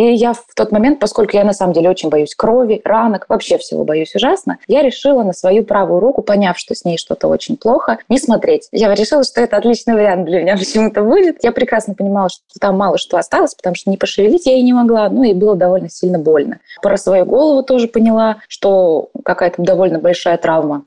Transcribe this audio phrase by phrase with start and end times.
[0.00, 3.58] И я в тот момент, поскольку я на самом деле очень боюсь крови, ранок, вообще
[3.58, 7.58] всего боюсь ужасно, я решила на свою правую руку, поняв, что с ней что-то очень
[7.58, 8.68] плохо, не смотреть.
[8.72, 11.44] Я решила, что это отличный вариант для меня почему-то будет.
[11.44, 14.72] Я прекрасно понимала, что там мало что осталось, потому что не пошевелить я и не
[14.72, 16.60] могла, ну и было довольно сильно больно.
[16.80, 20.82] Про свою голову тоже поняла, что какая-то довольно большая травма.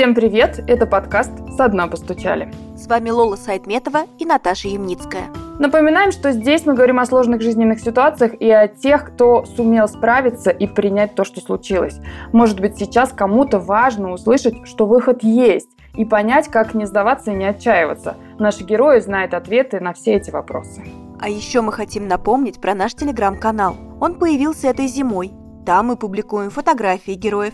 [0.00, 0.64] Всем привет!
[0.66, 2.50] Это подкаст «Со дна постучали».
[2.74, 5.24] С вами Лола Сайтметова и Наташа Ямницкая.
[5.58, 10.48] Напоминаем, что здесь мы говорим о сложных жизненных ситуациях и о тех, кто сумел справиться
[10.52, 12.00] и принять то, что случилось.
[12.32, 17.34] Может быть, сейчас кому-то важно услышать, что выход есть, и понять, как не сдаваться и
[17.34, 18.16] не отчаиваться.
[18.38, 20.82] Наши герои знают ответы на все эти вопросы.
[21.20, 23.76] А еще мы хотим напомнить про наш телеграм-канал.
[24.00, 25.30] Он появился этой зимой.
[25.66, 27.52] Там мы публикуем фотографии героев,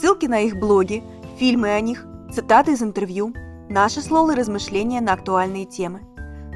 [0.00, 3.34] ссылки на их блоги, фильмы о них, цитаты из интервью,
[3.68, 6.02] наши слова и размышления на актуальные темы.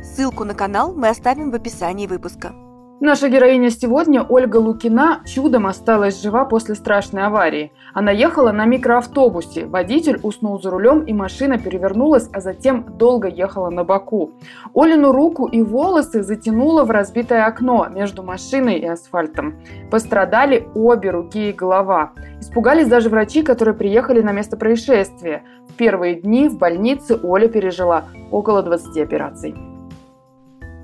[0.02, 2.54] Ссылку на канал мы оставим в описании выпуска.
[3.00, 7.70] Наша героиня сегодня, Ольга Лукина, чудом осталась жива после страшной аварии.
[7.94, 13.70] Она ехала на микроавтобусе, водитель уснул за рулем и машина перевернулась, а затем долго ехала
[13.70, 14.32] на боку.
[14.74, 19.54] Олину руку и волосы затянуло в разбитое окно между машиной и асфальтом.
[19.92, 22.10] Пострадали обе руки и голова.
[22.40, 25.44] Испугались даже врачи, которые приехали на место происшествия.
[25.68, 29.54] В первые дни в больнице Оля пережила около 20 операций.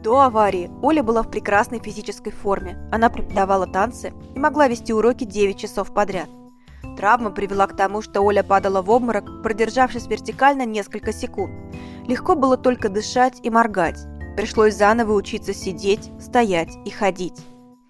[0.04, 2.76] До аварии Оля была в прекрасной физической форме.
[2.92, 6.28] Она преподавала танцы и могла вести уроки 9 часов подряд.
[6.98, 11.54] Травма привела к тому, что Оля падала в обморок, продержавшись вертикально несколько секунд.
[12.06, 13.98] Легко было только дышать и моргать.
[14.36, 17.40] Пришлось заново учиться сидеть, стоять и ходить.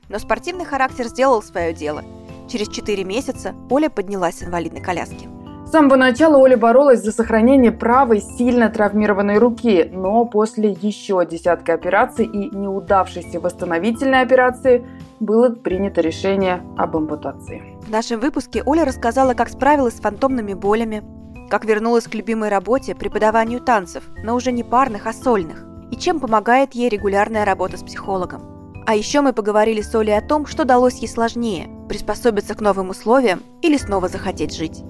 [0.08, 2.04] Но спортивный характер сделал свое дело.
[2.48, 5.28] Через 4 месяца Оля поднялась с инвалидной коляски.
[5.74, 12.26] Самого начала Оля боролась за сохранение правой сильно травмированной руки, но после еще десятка операций
[12.26, 14.86] и неудавшейся восстановительной операции
[15.18, 17.76] было принято решение об ампутации.
[17.84, 21.02] В нашем выпуске Оля рассказала, как справилась с фантомными болями,
[21.50, 26.20] как вернулась к любимой работе преподаванию танцев, но уже не парных, а сольных, и чем
[26.20, 28.84] помогает ей регулярная работа с психологом.
[28.86, 32.90] А еще мы поговорили с Олей о том, что далось ей сложнее– приспособиться к новым
[32.90, 34.84] условиям или снова захотеть жить.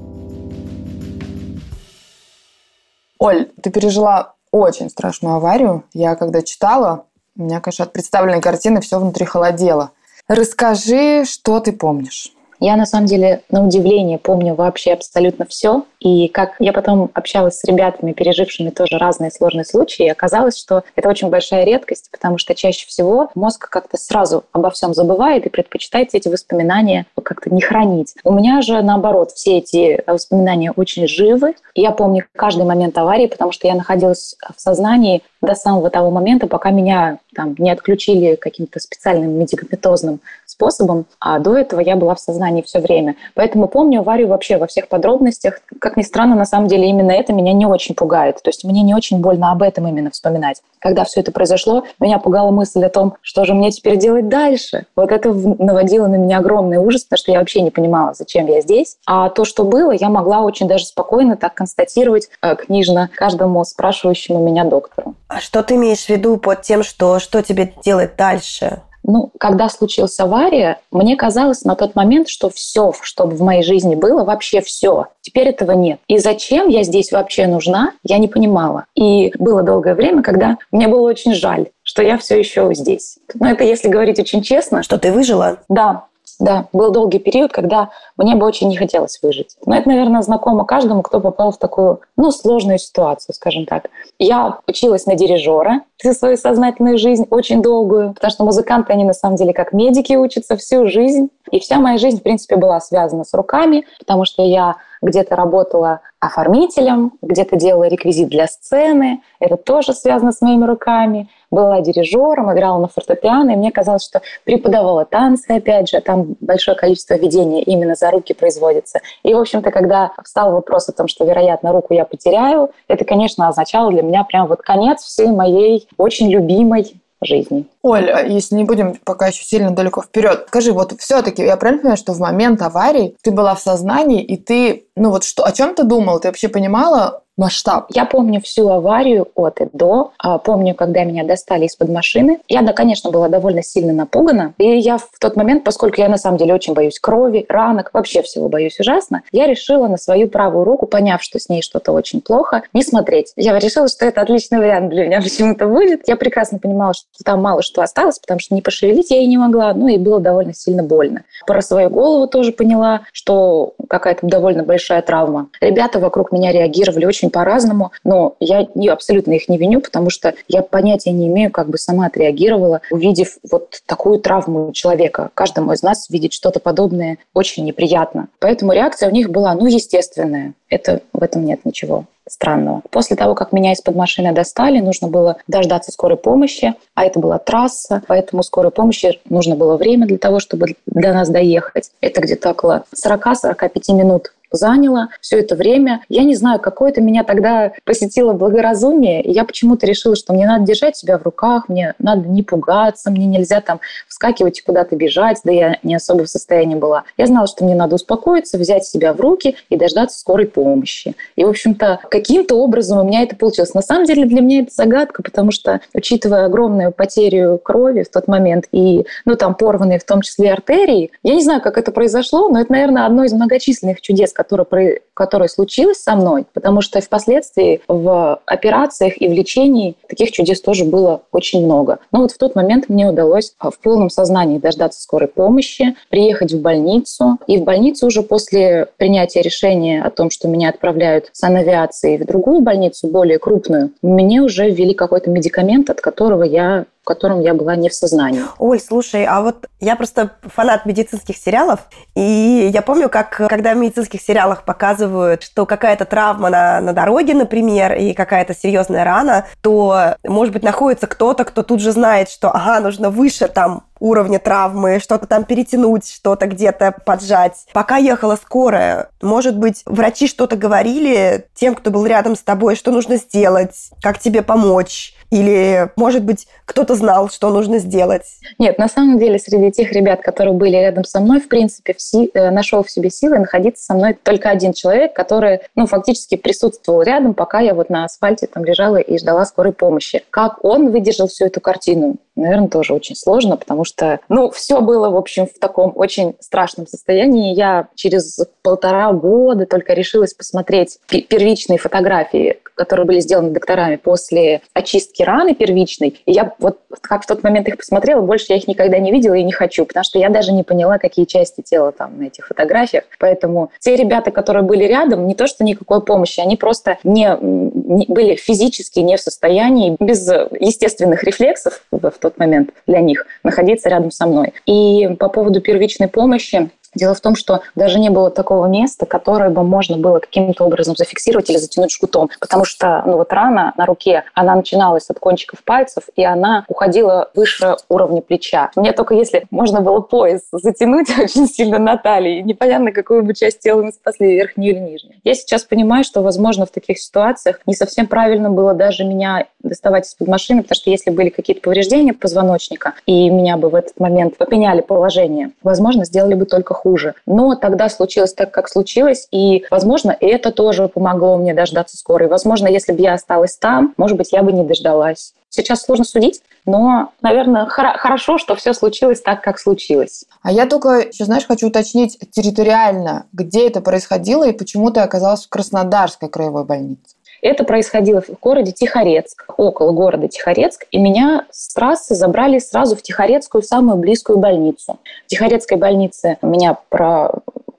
[3.24, 5.84] Оль, ты пережила очень страшную аварию.
[5.94, 7.06] Я когда читала,
[7.38, 9.92] у меня, конечно, от представленной картины все внутри холодело.
[10.28, 12.34] Расскажи, что ты помнишь.
[12.64, 15.84] Я, на самом деле, на удивление помню вообще абсолютно все.
[16.00, 21.10] И как я потом общалась с ребятами, пережившими тоже разные сложные случаи, оказалось, что это
[21.10, 26.08] очень большая редкость, потому что чаще всего мозг как-то сразу обо всем забывает и предпочитает
[26.14, 28.14] эти воспоминания как-то не хранить.
[28.24, 31.56] У меня же, наоборот, все эти воспоминания очень живы.
[31.74, 36.47] Я помню каждый момент аварии, потому что я находилась в сознании до самого того момента,
[36.47, 42.21] пока меня там, не отключили каким-то специальным медикаментозным способом, а до этого я была в
[42.21, 43.16] сознании все время.
[43.34, 45.60] Поэтому помню аварию вообще во всех подробностях.
[45.81, 48.41] Как ни странно, на самом деле именно это меня не очень пугает.
[48.43, 50.62] То есть мне не очень больно об этом именно вспоминать.
[50.78, 54.87] Когда все это произошло, меня пугала мысль о том, что же мне теперь делать дальше.
[54.97, 58.60] Вот это наводило на меня огромный ужас, потому что я вообще не понимала, зачем я
[58.60, 58.97] здесь.
[59.06, 64.38] А то, что было, я могла очень даже спокойно так констатировать э, книжно каждому спрашивающему
[64.38, 65.15] меня доктору.
[65.34, 68.83] А что ты имеешь в виду под тем, что что тебе делать дальше?
[69.03, 73.97] Ну, когда случилась авария, мне казалось на тот момент, что все, что в моей жизни
[73.97, 75.09] было, вообще все.
[75.22, 75.99] Теперь этого нет.
[76.06, 78.87] И зачем я здесь вообще нужна, я не понимала.
[78.95, 83.19] И было долгое время, когда мне было очень жаль, что я все еще здесь.
[83.34, 84.84] Но это если говорить очень честно.
[84.84, 85.59] Что ты выжила?
[85.69, 86.05] Да,
[86.39, 89.56] да, был долгий период, когда мне бы очень не хотелось выжить.
[89.67, 93.91] Но это, наверное, знакомо каждому, кто попал в такую, ну, сложную ситуацию, скажем так.
[94.19, 99.12] Я училась на дирижера всю свою сознательную жизнь, очень долгую, потому что музыканты, они на
[99.12, 101.28] самом деле как медики учатся всю жизнь.
[101.50, 106.01] И вся моя жизнь, в принципе, была связана с руками, потому что я где-то работала
[106.19, 109.22] оформителем, где-то делала реквизит для сцены.
[109.39, 111.28] Это тоже связано с моими руками.
[111.54, 116.77] Была дирижером, играла на фортепиано, и мне казалось, что преподавала танцы, опять же, там большое
[116.77, 119.01] количество ведения именно за руки производится.
[119.22, 123.47] И, в общем-то, когда встал вопрос о том, что, вероятно, руку я потеряю, это, конечно,
[123.47, 127.66] означало для меня прям вот конец всей моей очень любимой жизни.
[127.83, 131.80] Оль, а если не будем пока еще сильно далеко вперед, скажи, вот все-таки я правильно
[131.80, 135.53] понимаю, что в момент аварии ты была в сознании, и ты, ну вот что, о
[135.53, 136.21] чем ты думала?
[136.21, 137.86] Ты вообще понимала, масштаб.
[137.95, 140.13] Я помню всю аварию от и до.
[140.19, 142.41] А, помню, когда меня достали из-под машины.
[142.48, 144.54] Я, да, конечно, была довольно сильно напугана.
[144.59, 148.22] И я в тот момент, поскольку я на самом деле очень боюсь крови, ранок, вообще
[148.22, 152.21] всего боюсь ужасно, я решила на свою правую руку, поняв, что с ней что-то очень
[152.21, 153.33] плохо, не смотреть.
[153.37, 156.07] Я решила, что это отличный вариант для меня почему-то будет.
[156.07, 159.39] Я прекрасно понимала, что там мало что осталось, потому что не пошевелить я и не
[159.39, 161.25] могла, ну и было довольно сильно больно.
[161.47, 165.48] Про свою голову тоже поняла, что какая-то довольно большая травма.
[165.60, 170.62] Ребята вокруг меня реагировали очень по-разному, но я абсолютно их не виню, потому что я
[170.62, 175.30] понятия не имею, как бы сама отреагировала, увидев вот такую травму человека.
[175.34, 178.28] Каждому из нас видеть что-то подобное очень неприятно.
[178.38, 180.54] Поэтому реакция у них была, ну, естественная.
[180.68, 182.82] Это, в этом нет ничего странного.
[182.91, 187.38] После того, как меня из-под машины достали, нужно было дождаться скорой помощи, а это была
[187.38, 191.91] трасса, поэтому скорой помощи нужно было время для того, чтобы до нас доехать.
[192.00, 196.03] Это где-то около 40-45 минут заняло все это время.
[196.09, 200.65] Я не знаю, какое-то меня тогда посетило благоразумие, и я почему-то решила, что мне надо
[200.65, 205.41] держать себя в руках, мне надо не пугаться, мне нельзя там вскакивать и куда-то бежать,
[205.45, 207.04] да я не особо в состоянии была.
[207.16, 211.15] Я знала, что мне надо успокоиться, взять себя в руки и дождаться скорой помощи.
[211.36, 213.74] И, в общем-то, каким-то образом у меня это получилось.
[213.74, 218.28] На самом деле для меня это загадка, потому что, учитывая огромную потерю крови в тот
[218.28, 222.48] момент и, ну, там, порванные в том числе артерии, я не знаю, как это произошло,
[222.48, 227.81] но это, наверное, одно из многочисленных чудес, которое, которое случилось со мной, потому что впоследствии
[227.89, 231.99] в операциях и в лечении таких чудес тоже было очень много.
[232.13, 236.61] Но вот в тот момент мне удалось в полном сознании дождаться скорой помощи, приехать в
[236.61, 237.39] больницу.
[237.47, 242.27] И в больницу уже после принятия решения о том, что меня отправляют с санавиации в
[242.27, 247.53] другую больницу, более крупную, мне уже ввели какой-то медикамент, от которого я в котором я
[247.53, 248.41] была не в сознании.
[248.59, 251.81] Ой, слушай, а вот я просто фанат медицинских сериалов,
[252.15, 255.03] и я помню, как когда в медицинских сериалах показывают,
[255.41, 261.06] что какая-то травма на, на дороге, например, и какая-то серьезная рана, то, может быть, находится
[261.06, 266.11] кто-то, кто тут же знает, что, ага, нужно выше там уровня травмы, что-то там перетянуть,
[266.11, 267.66] что-то где-то поджать.
[267.73, 272.90] Пока ехала скорая, может быть, врачи что-то говорили тем, кто был рядом с тобой, что
[272.90, 278.23] нужно сделать, как тебе помочь, или, может быть, кто-то знал, что нужно сделать?
[278.59, 282.00] Нет, на самом деле, среди тех ребят, которые были рядом со мной, в принципе, в
[282.00, 286.37] си- э, нашел в себе силы находиться со мной только один человек, который, ну, фактически
[286.37, 290.23] присутствовал рядом, пока я вот на асфальте там лежала и ждала скорой помощи.
[290.30, 292.16] Как он выдержал всю эту картину?
[292.37, 296.87] Наверное, тоже очень сложно, потому что, ну, все было, в общем, в таком очень страшном
[296.87, 297.54] состоянии.
[297.54, 305.13] Я через полтора года только решилась посмотреть первичные фотографии, которые были сделаны докторами после очистки
[305.23, 306.21] раны первичной.
[306.26, 309.35] И я вот как в тот момент их посмотрела, больше я их никогда не видела
[309.35, 312.47] и не хочу, потому что я даже не поняла, какие части тела там на этих
[312.47, 313.05] фотографиях.
[313.19, 318.07] Поэтому те ребята, которые были рядом, не то что никакой помощи, они просто не, не
[318.09, 320.26] были физически не в состоянии без
[320.59, 324.55] естественных рефлексов в тот момент для них находиться рядом со мной.
[324.66, 329.50] И по поводу первичной помощи, Дело в том, что даже не было такого места, которое
[329.50, 332.30] бы можно было каким-то образом зафиксировать или затянуть жгутом.
[332.40, 337.30] Потому что ну, вот рана на руке, она начиналась от кончиков пальцев, и она уходила
[337.35, 338.70] выше уровня плеча.
[338.76, 343.61] Мне только если можно было пояс затянуть очень сильно на талии, непонятно, какую бы часть
[343.61, 345.14] тела мы спасли, верхнюю или нижнюю.
[345.25, 350.06] Я сейчас понимаю, что, возможно, в таких ситуациях не совсем правильно было даже меня доставать
[350.06, 354.37] из-под машины, потому что если были какие-то повреждения позвоночника, и меня бы в этот момент
[354.37, 357.14] поменяли положение, возможно, сделали бы только хуже.
[357.26, 362.28] Но тогда случилось так, как случилось, и, возможно, это тоже помогло мне дождаться скорой.
[362.28, 365.33] Возможно, если бы я осталась там, может быть, я бы не дождалась.
[365.49, 370.25] Сейчас сложно судить, но, наверное, хор- хорошо, что все случилось так, как случилось.
[370.42, 375.47] А я только еще, знаешь, хочу уточнить территориально, где это происходило и почему ты оказалась
[375.47, 377.13] в Краснодарской краевой больнице.
[377.44, 383.02] Это происходило в городе Тихорецк, около города Тихорецк, и меня с трассы забрали сразу в
[383.02, 384.98] Тихорецкую, самую близкую больницу.
[385.26, 387.32] В Тихорецкой больнице меня про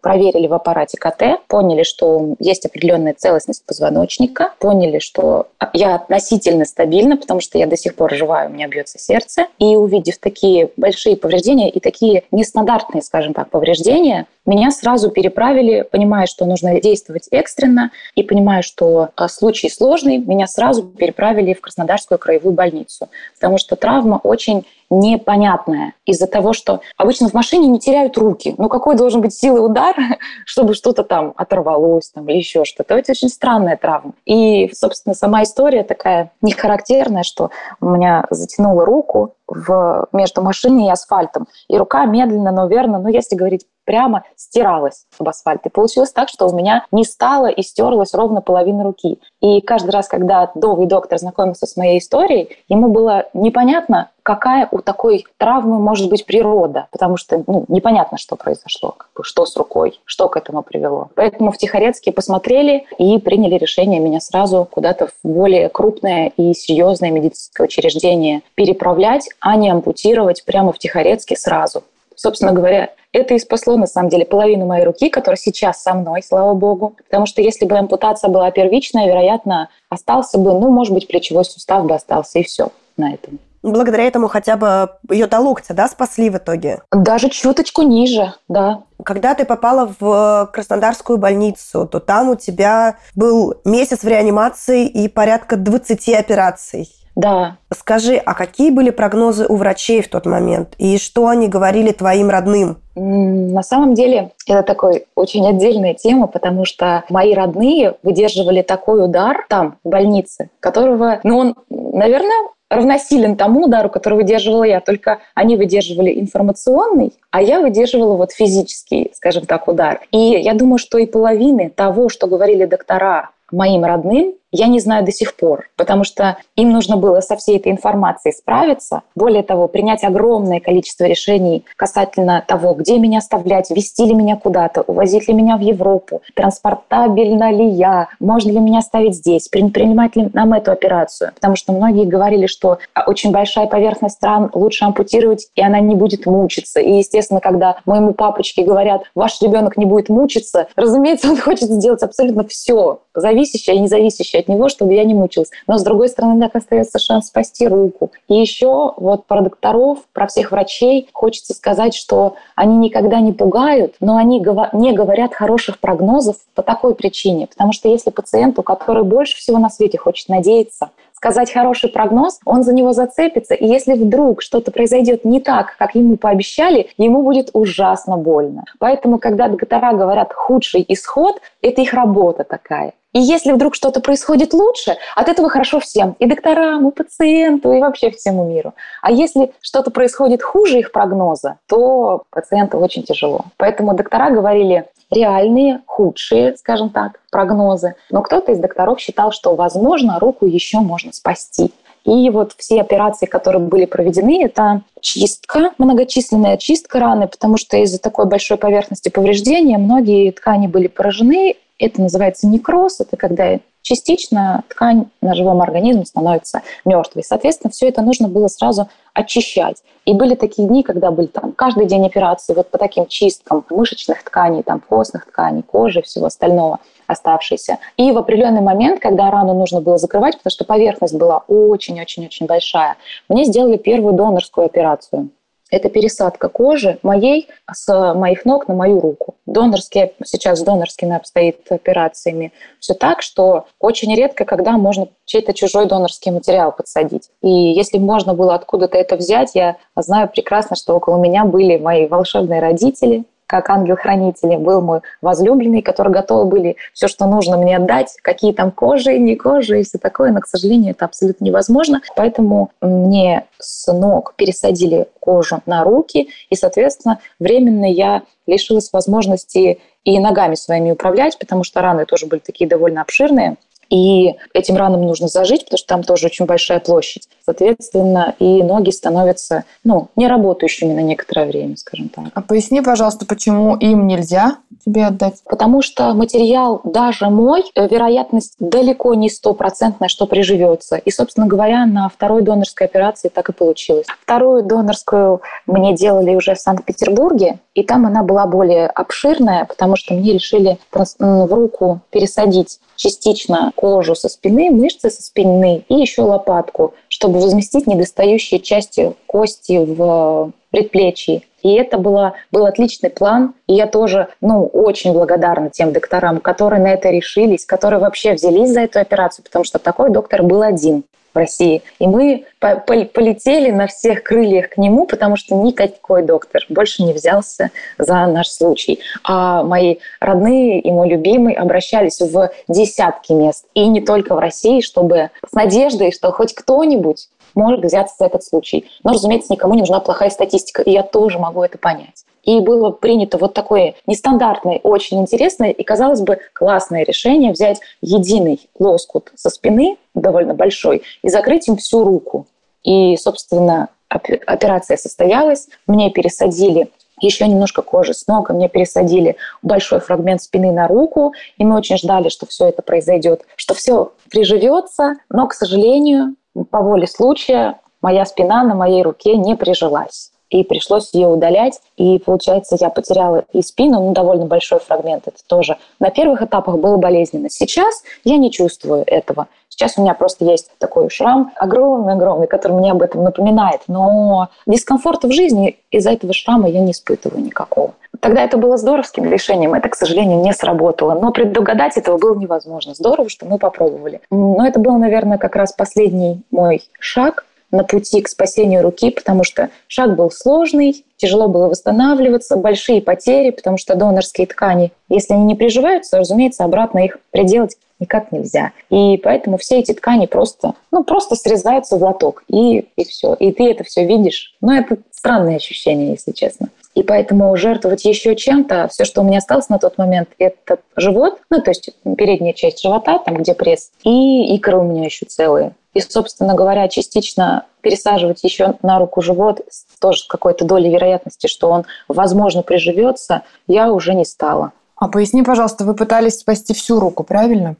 [0.05, 7.17] проверили в аппарате КТ, поняли, что есть определенная целостность позвоночника, поняли, что я относительно стабильна,
[7.17, 9.47] потому что я до сих пор жива, у меня бьется сердце.
[9.57, 16.27] И увидев такие большие повреждения и такие нестандартные, скажем так, повреждения, меня сразу переправили, понимая,
[16.27, 22.19] что нужно действовать экстренно, и понимая, что а, случай сложный, меня сразу переправили в Краснодарскую
[22.19, 28.17] краевую больницу, потому что травма очень непонятная из-за того, что обычно в машине не теряют
[28.17, 28.55] руки.
[28.57, 29.95] Ну какой должен быть силы удар,
[30.45, 32.95] чтобы что-то там оторвалось там, или еще что-то.
[32.95, 34.13] Это очень странная травма.
[34.25, 37.51] И, собственно, сама история такая нехарактерная, что
[37.81, 41.47] у меня затянуло руку, в, между машиной и асфальтом.
[41.67, 45.65] И рука медленно, но верно, ну, если говорить прямо стиралась об асфальт.
[45.65, 49.19] И получилось так, что у меня не стало и стерлась ровно половина руки.
[49.41, 54.79] И каждый раз, когда новый доктор знакомился с моей историей, ему было непонятно, какая у
[54.79, 59.55] такой травмы может быть природа, потому что ну, непонятно, что произошло, как бы, что с
[59.55, 61.09] рукой, что к этому привело.
[61.13, 67.11] Поэтому в Тихорецке посмотрели и приняли решение меня сразу куда-то в более крупное и серьезное
[67.11, 71.83] медицинское учреждение переправлять, а не ампутировать прямо в Тихорецке сразу.
[72.15, 76.23] Собственно говоря, это и спасло, на самом деле, половину моей руки, которая сейчас со мной,
[76.23, 76.95] слава богу.
[77.09, 81.85] Потому что если бы ампутация была первичная, вероятно, остался бы, ну, может быть, плечевой сустав
[81.85, 83.39] бы остался, и все на этом.
[83.63, 86.81] Благодаря этому хотя бы ее до локтя, да, спасли в итоге?
[86.91, 88.83] Даже чуточку ниже, да.
[89.03, 95.07] Когда ты попала в Краснодарскую больницу, то там у тебя был месяц в реанимации и
[95.07, 96.89] порядка 20 операций.
[97.15, 97.57] Да.
[97.73, 100.73] Скажи, а какие были прогнозы у врачей в тот момент?
[100.77, 102.77] И что они говорили твоим родным?
[102.95, 109.45] На самом деле, это такой очень отдельная тема, потому что мои родные выдерживали такой удар
[109.49, 115.55] там, в больнице, которого, ну, он, наверное, равносилен тому удару, который выдерживала я, только они
[115.55, 120.01] выдерживали информационный, а я выдерживала вот физический, скажем так, удар.
[120.11, 125.05] И я думаю, что и половины того, что говорили доктора моим родным, я не знаю
[125.05, 129.01] до сих пор, потому что им нужно было со всей этой информацией справиться.
[129.15, 134.81] Более того, принять огромное количество решений касательно того, где меня оставлять, вести ли меня куда-то,
[134.81, 140.29] увозить ли меня в Европу, транспортабельно ли я, можно ли меня оставить здесь, принимать ли
[140.33, 141.31] нам эту операцию.
[141.35, 146.25] Потому что многие говорили, что очень большая поверхность ран лучше ампутировать, и она не будет
[146.25, 146.79] мучиться.
[146.79, 152.03] И, естественно, когда моему папочке говорят, ваш ребенок не будет мучиться, разумеется, он хочет сделать
[152.03, 155.49] абсолютно все, зависящее и независящее от него, чтобы я не мучилась.
[155.67, 158.11] Но, с другой стороны, так остается шанс спасти руку.
[158.27, 163.95] И еще вот про докторов, про всех врачей хочется сказать, что они никогда не пугают,
[163.99, 167.47] но они не говорят хороших прогнозов по такой причине.
[167.47, 170.91] Потому что если пациенту, который больше всего на свете хочет надеяться,
[171.25, 173.55] сказать хороший прогноз, он за него зацепится.
[173.55, 178.65] И если вдруг что-то произойдет не так, как ему пообещали, ему будет ужасно больно.
[178.77, 182.93] Поэтому, когда доктора говорят худший исход, это их работа такая.
[183.13, 186.15] И если вдруг что-то происходит лучше, от этого хорошо всем.
[186.19, 188.73] И докторам, и пациенту, и вообще всему миру.
[189.01, 193.45] А если что-то происходит хуже их прогноза, то пациенту очень тяжело.
[193.57, 197.95] Поэтому доктора говорили реальные, худшие, скажем так, прогнозы.
[198.09, 201.73] Но кто-то из докторов считал, что, возможно, руку еще можно спасти.
[202.05, 207.99] И вот все операции, которые были проведены, это чистка, многочисленная чистка раны, потому что из-за
[207.99, 215.05] такой большой поверхности повреждения многие ткани были поражены, это называется некроз, это когда частично ткань
[215.21, 217.23] на живом организме становится мертвой.
[217.23, 219.77] Соответственно, все это нужно было сразу очищать.
[220.05, 224.23] И были такие дни, когда были там каждый день операции вот по таким чисткам мышечных
[224.23, 227.77] тканей, там костных тканей, кожи и всего остального оставшейся.
[227.95, 232.97] И в определенный момент, когда рану нужно было закрывать, потому что поверхность была очень-очень-очень большая,
[233.29, 235.29] мне сделали первую донорскую операцию.
[235.71, 239.35] Это пересадка кожи моей с моих ног на мою руку.
[239.47, 245.87] Донорские, сейчас с донорскими обстоит операциями все так, что очень редко, когда можно чей-то чужой
[245.87, 247.29] донорский материал подсадить.
[247.41, 252.07] И если можно было откуда-то это взять, я знаю прекрасно, что около меня были мои
[252.07, 258.15] волшебные родители, как ангел-хранитель был мой возлюбленный, который готовы были все, что нужно мне отдать,
[258.21, 262.01] какие там кожи, не кожи и все такое, но, к сожалению, это абсолютно невозможно.
[262.15, 270.19] Поэтому мне с ног пересадили кожу на руки, и, соответственно, временно я лишилась возможности и
[270.19, 273.57] ногами своими управлять, потому что раны тоже были такие довольно обширные.
[273.89, 277.27] И этим ранам нужно зажить, потому что там тоже очень большая площадь.
[277.43, 282.25] Соответственно, и ноги становятся ну, неработающими на некоторое время, скажем так.
[282.33, 285.41] А поясни, пожалуйста, почему им нельзя тебе отдать?
[285.45, 290.95] Потому что материал даже мой, э, вероятность далеко не стопроцентная, что приживется.
[290.97, 294.07] И, собственно говоря, на второй донорской операции так и получилось.
[294.23, 300.13] Вторую донорскую мне делали уже в Санкт-Петербурге, и там она была более обширная, потому что
[300.13, 306.93] мне решили в руку пересадить частично кожу со спины, мышцы со спины и еще лопатку,
[307.07, 311.43] чтобы возместить недостающие части кости в предплечье.
[311.61, 313.53] И это было, был отличный план.
[313.67, 318.69] И я тоже ну, очень благодарна тем докторам, которые на это решились, которые вообще взялись
[318.69, 321.03] за эту операцию, потому что такой доктор был один.
[321.35, 321.83] В России.
[321.99, 327.13] И мы по полетели на всех крыльях к нему, потому что никакой доктор больше не
[327.13, 328.99] взялся за наш случай.
[329.23, 333.65] А мои родные и мой любимый обращались в десятки мест.
[333.73, 338.43] И не только в России, чтобы с надеждой, что хоть кто-нибудь может взяться за этот
[338.43, 338.89] случай.
[339.03, 342.25] Но, разумеется, никому не нужна плохая статистика, и я тоже могу это понять.
[342.45, 348.69] И было принято вот такое нестандартное, очень интересное и, казалось бы, классное решение взять единый
[348.79, 352.45] лоскут со спины, довольно большой, и закрыть им всю руку.
[352.83, 355.67] И, собственно, операция состоялась.
[355.87, 361.65] Мне пересадили еще немножко кожи с ног, мне пересадили большой фрагмент спины на руку, и
[361.65, 366.35] мы очень ждали, что все это произойдет, что все приживется, но, к сожалению,
[366.69, 371.81] по воле случая моя спина на моей руке не прижилась и пришлось ее удалять.
[371.97, 375.77] И, получается, я потеряла и спину, ну, довольно большой фрагмент, это тоже.
[375.99, 377.49] На первых этапах было болезненно.
[377.49, 379.47] Сейчас я не чувствую этого.
[379.67, 383.81] Сейчас у меня просто есть такой шрам огромный-огромный, который мне об этом напоминает.
[383.87, 387.93] Но дискомфорта в жизни из-за этого шрама я не испытываю никакого.
[388.21, 391.19] Тогда это было здоровским решением, это, к сожалению, не сработало.
[391.19, 392.93] Но предугадать этого было невозможно.
[392.93, 394.21] Здорово, что мы попробовали.
[394.31, 397.45] Но это был, наверное, как раз последний мой шаг–
[397.75, 403.51] на пути к спасению руки, потому что шаг был сложный, тяжело было восстанавливаться, большие потери,
[403.51, 408.71] потому что донорские ткани, если они не приживаются, разумеется, обратно их приделать никак нельзя.
[408.89, 413.33] И поэтому все эти ткани просто, ну, просто срезаются в лоток, и, и все.
[413.35, 414.55] И ты это все видишь.
[414.61, 416.69] Но это странное ощущение, если честно.
[416.95, 421.39] И поэтому жертвовать еще чем-то, все, что у меня осталось на тот момент, это живот,
[421.49, 425.73] ну, то есть передняя часть живота, там, где пресс, и икры у меня еще целые.
[425.93, 429.61] И, собственно говоря, частично пересаживать еще на руку живот,
[429.99, 434.71] тоже с какой-то долей вероятности, что он, возможно, приживется, я уже не стала.
[434.95, 437.75] А поясни, пожалуйста, вы пытались спасти всю руку, правильно?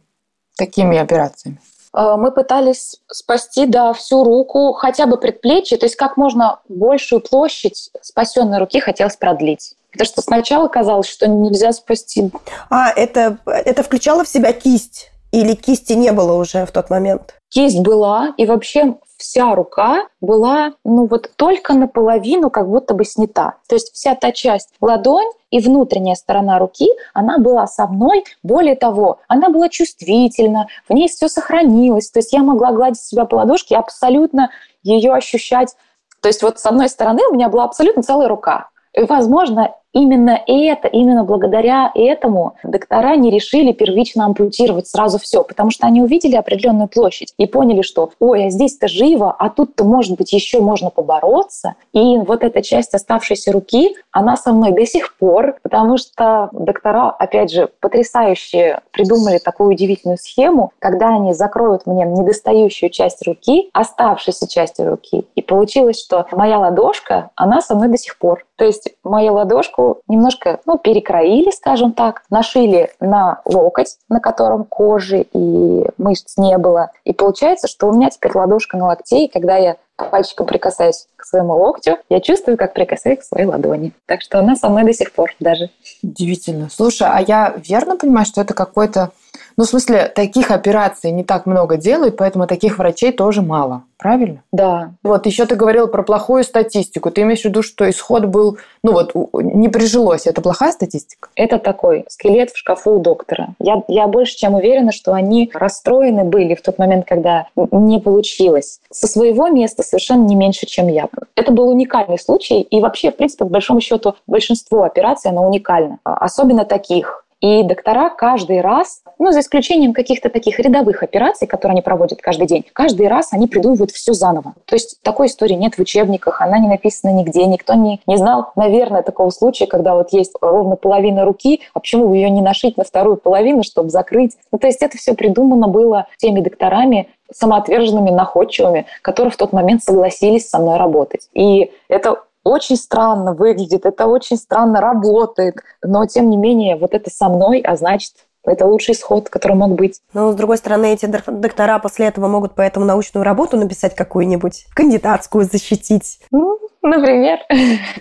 [0.58, 1.60] Такими операциями?
[1.96, 7.22] Э, мы пытались спасти, да, всю руку, хотя бы предплечье, то есть как можно большую
[7.22, 9.75] площадь спасенной руки хотелось продлить.
[9.92, 12.30] Потому что сначала казалось, что нельзя спасти.
[12.70, 15.12] А, это, это включало в себя кисть?
[15.32, 17.36] Или кисти не было уже в тот момент?
[17.50, 23.56] Кисть была, и вообще вся рука была, ну вот только наполовину как будто бы снята.
[23.68, 28.24] То есть вся та часть ладонь и внутренняя сторона руки, она была со мной.
[28.44, 32.12] Более того, она была чувствительна, в ней все сохранилось.
[32.12, 34.52] То есть я могла гладить себя по ладошке и абсолютно
[34.84, 35.76] ее ощущать.
[36.22, 38.70] То есть вот с одной стороны у меня была абсолютно целая рука.
[38.94, 45.72] И, возможно, именно это, именно благодаря этому доктора не решили первично ампутировать сразу все, потому
[45.72, 50.18] что они увидели определенную площадь и поняли, что ой, а здесь-то живо, а тут-то, может
[50.18, 51.75] быть, еще можно побороться.
[51.94, 57.12] И вот эта часть оставшейся руки, она со мной до сих пор, потому что доктора,
[57.12, 64.48] опять же, потрясающе придумали такую удивительную схему, когда они закроют мне недостающую часть руки, оставшейся
[64.48, 65.25] частью руки.
[65.36, 68.46] И получилось, что моя ладошка, она со мной до сих пор.
[68.57, 75.25] То есть мою ладошку немножко ну, перекроили, скажем так, нашили на локоть, на котором кожи
[75.33, 76.91] и мышц не было.
[77.03, 81.24] И получается, что у меня теперь ладошка на локте, и когда я пальчиком прикасаюсь к
[81.24, 83.94] своему локтю, я чувствую, как прикасаюсь к своей ладони.
[84.05, 85.70] Так что она со мной до сих пор даже.
[86.03, 86.70] Удивительно.
[86.70, 89.11] Слушай, а я верно понимаю, что это какой-то
[89.57, 93.83] ну, в смысле, таких операций не так много делают, поэтому таких врачей тоже мало.
[93.98, 94.44] Правильно?
[94.51, 94.91] Да.
[95.03, 97.11] Вот еще ты говорил про плохую статистику.
[97.11, 100.27] Ты имеешь в виду, что исход был, ну вот, не прижилось.
[100.27, 101.29] Это плохая статистика?
[101.35, 103.55] Это такой скелет в шкафу у доктора.
[103.59, 108.79] Я, я больше чем уверена, что они расстроены были в тот момент, когда не получилось.
[108.91, 111.07] Со своего места совершенно не меньше, чем я.
[111.35, 112.61] Это был уникальный случай.
[112.61, 116.00] И вообще, в принципе, по большому счету, большинство операций, оно уникально.
[116.03, 121.84] Особенно таких и доктора каждый раз, ну, за исключением каких-то таких рядовых операций, которые они
[121.84, 124.55] проводят каждый день, каждый раз они придумывают все заново.
[124.66, 128.51] То есть такой истории нет в учебниках, она не написана нигде, никто не, не знал,
[128.55, 132.77] наверное, такого случая, когда вот есть ровно половина руки, а почему бы ее не нашить
[132.77, 134.31] на вторую половину, чтобы закрыть?
[134.51, 139.84] Ну, то есть это все придумано было теми докторами, самоотверженными, находчивыми, которые в тот момент
[139.84, 141.29] согласились со мной работать.
[141.34, 147.10] И это очень странно выглядит, это очень странно работает, но тем не менее вот это
[147.10, 148.14] со мной, а значит
[148.46, 150.01] это лучший исход, который мог быть.
[150.14, 155.46] Но, с другой стороны, эти доктора после этого могут поэтому научную работу написать какую-нибудь, кандидатскую
[155.46, 156.20] защитить.
[156.31, 157.40] Ну, Например.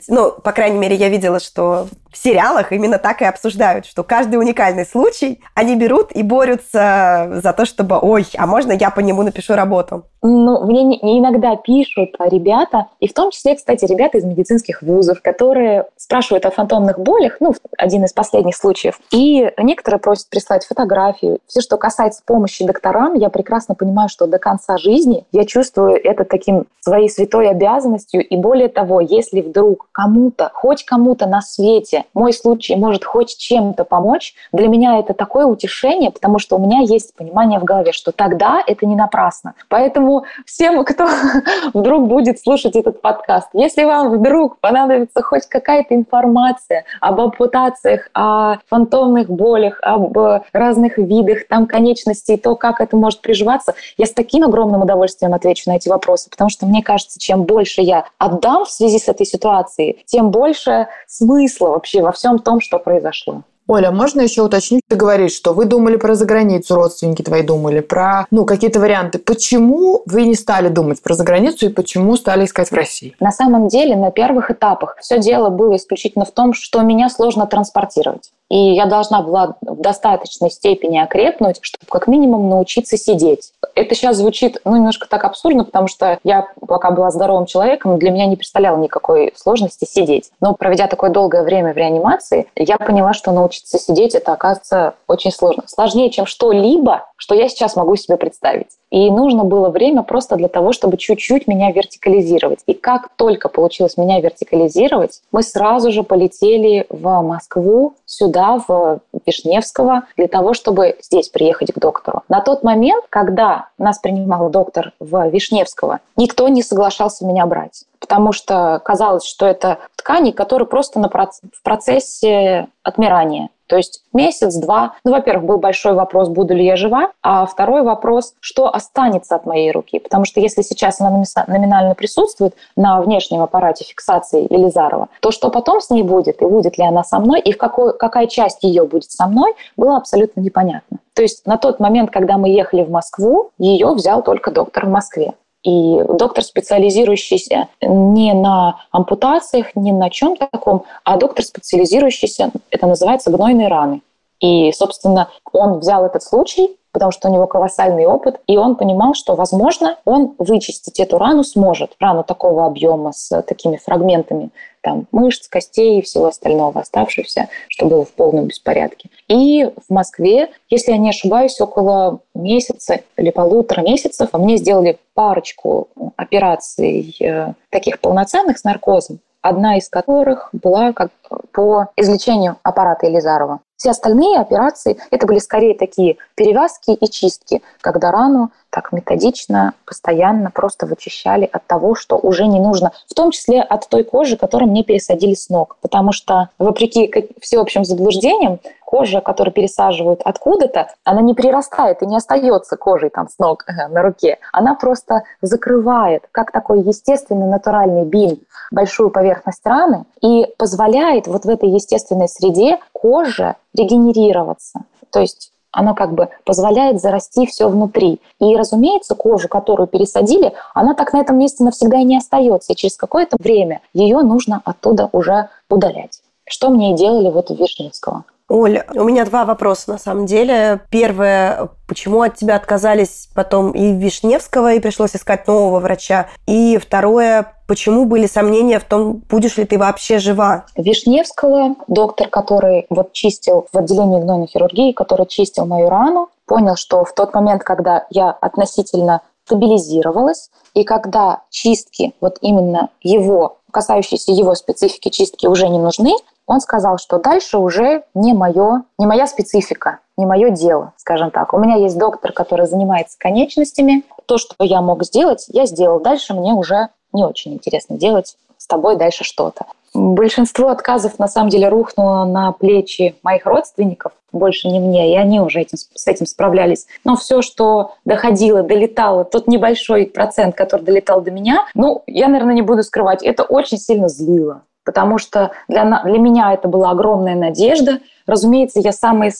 [0.09, 4.37] Ну, по крайней мере, я видела, что в сериалах именно так и обсуждают, что каждый
[4.37, 9.23] уникальный случай они берут и борются за то, чтобы, ой, а можно я по нему
[9.23, 10.05] напишу работу?
[10.23, 15.21] Ну, мне не, иногда пишут ребята, и в том числе, кстати, ребята из медицинских вузов,
[15.23, 21.41] которые спрашивают о фантомных болях, ну, один из последних случаев, и некоторые просят прислать фотографию.
[21.47, 26.25] Все, что касается помощи докторам, я прекрасно понимаю, что до конца жизни я чувствую это
[26.25, 32.33] таким своей святой обязанностью, и более того, если вдруг кому-то, хоть кому-то на свете мой
[32.33, 37.15] случай может хоть чем-то помочь, для меня это такое утешение, потому что у меня есть
[37.15, 39.55] понимание в голове, что тогда это не напрасно.
[39.69, 41.09] Поэтому всем, кто
[41.75, 48.57] вдруг будет слушать этот подкаст, если вам вдруг понадобится хоть какая-то информация об ампутациях, о
[48.69, 50.19] фантомных болях, об
[50.53, 55.71] разных видах там конечностей, то, как это может приживаться, я с таким огромным удовольствием отвечу
[55.71, 59.27] на эти вопросы, потому что мне кажется, чем больше я отдам в связи с этой
[59.27, 63.43] ситуацией, тем больше смысла вообще во всем том, что произошло.
[63.67, 64.83] Оля, можно еще уточнить?
[64.89, 69.19] Ты говоришь, что вы думали про заграницу, родственники твои думали, про ну, какие-то варианты.
[69.19, 73.17] Почему вы не стали думать про заграницу и почему стали искать в России?
[73.21, 77.47] На самом деле, на первых этапах все дело было исключительно в том, что меня сложно
[77.47, 78.33] транспортировать.
[78.55, 83.51] И я должна была в достаточной степени окрепнуть, чтобы как минимум научиться сидеть.
[83.75, 88.13] Это сейчас звучит ну, немножко так абсурдно, потому что я пока была здоровым человеком, для
[88.13, 90.31] меня не представляло никакой сложности сидеть.
[90.41, 95.33] Но проведя такое долгое время в реанимации, я поняла, что научиться сидеть это оказывается очень
[95.33, 95.65] сложно.
[95.67, 98.69] Сложнее, чем что-либо, что я сейчас могу себе представить.
[98.95, 102.61] И нужно было время просто для того, чтобы чуть-чуть меня вертикализировать.
[102.67, 110.05] И как только получилось меня вертикализировать, мы сразу же полетели в Москву, сюда, в Вишневского,
[110.17, 112.23] для того, чтобы здесь приехать к доктору.
[112.29, 118.33] На тот момент, когда нас принимал доктор в Вишневского, никто не соглашался меня брать потому
[118.33, 121.41] что казалось, что это ткани, которые просто на проц...
[121.55, 123.49] в процессе отмирания.
[123.67, 124.95] То есть месяц-два.
[125.05, 129.47] Ну, во-первых, был большой вопрос, буду ли я жива, а второй вопрос, что останется от
[129.47, 129.99] моей руки.
[129.99, 131.11] Потому что если сейчас она
[131.47, 136.79] номинально присутствует на внешнем аппарате фиксации Елизарова, то что потом с ней будет, и будет
[136.79, 140.41] ли она со мной, и в какой, какая часть ее будет со мной, было абсолютно
[140.41, 140.99] непонятно.
[141.15, 144.91] То есть на тот момент, когда мы ехали в Москву, ее взял только доктор в
[144.91, 145.35] Москве.
[145.65, 153.31] И доктор, специализирующийся не на ампутациях, не на чем таком, а доктор, специализирующийся, это называется
[153.31, 154.03] гнойные раны.
[154.41, 159.15] И, собственно, он взял этот случай, потому что у него колоссальный опыт, и он понимал,
[159.15, 161.97] что, возможно, он вычистить эту рану сможет.
[161.99, 164.51] Рану такого объема с такими фрагментами
[164.85, 169.09] там, мышц, костей и всего остального оставшегося, что было в полном беспорядке.
[169.29, 175.89] И в Москве, если я не ошибаюсь, около месяца или полутора месяцев мне сделали парочку
[176.17, 181.11] операций э, таких полноценных с наркозом, одна из которых была как
[181.53, 183.61] по извлечению аппарата Елизарова.
[183.77, 190.51] Все остальные операции это были скорее такие перевязки и чистки, когда рану так методично, постоянно
[190.51, 194.69] просто вычищали от того, что уже не нужно, в том числе от той кожи, которую
[194.69, 195.77] мне пересадили с ног.
[195.81, 202.77] Потому что, вопреки всеобщим заблуждениям, кожа, которую пересаживают откуда-то, она не прирастает и не остается
[202.77, 204.39] кожей там с ног на руке.
[204.53, 208.41] Она просто закрывает, как такой естественный натуральный бинт,
[208.73, 214.81] большую поверхность раны и позволяет вот в этой естественной среде коже регенерироваться.
[215.11, 218.21] То есть оно как бы позволяет зарасти все внутри.
[218.41, 222.73] И, разумеется, кожу, которую пересадили, она так на этом месте навсегда и не остается.
[222.73, 226.21] И через какое-то время ее нужно оттуда уже удалять.
[226.47, 228.25] Что мне и делали вот в Вишневского.
[228.49, 230.81] Оля, у меня два вопроса на самом деле.
[230.91, 236.29] Первое, почему от тебя отказались потом и Вишневского, и пришлось искать нового врача?
[236.47, 240.67] И второе, почему были сомнения в том, будешь ли ты вообще жива?
[240.77, 247.03] Вишневского, доктор, который вот чистил в отделении гнойной хирургии, который чистил мою рану, понял, что
[247.05, 254.55] в тот момент, когда я относительно стабилизировалась, и когда чистки, вот именно его, касающиеся его
[254.55, 256.13] специфики чистки уже не нужны,
[256.47, 261.53] он сказал, что дальше уже не мое, не моя специфика, не мое дело, скажем так.
[261.55, 264.05] У меня есть доктор, который занимается конечностями.
[264.27, 266.01] То, что я мог сделать, я сделал.
[266.01, 269.67] Дальше мне уже не очень интересно делать с тобой дальше что-то.
[269.95, 275.39] Большинство отказов на самом деле рухнуло на плечи моих родственников, больше не мне, и они
[275.39, 276.87] уже этим, с этим справлялись.
[277.05, 282.55] Но все, что доходило, долетало, тот небольшой процент, который долетал до меня, ну, я, наверное,
[282.55, 287.35] не буду скрывать, это очень сильно злило потому что для, для меня это была огромная
[287.35, 288.01] надежда.
[288.27, 289.33] Разумеется, я самые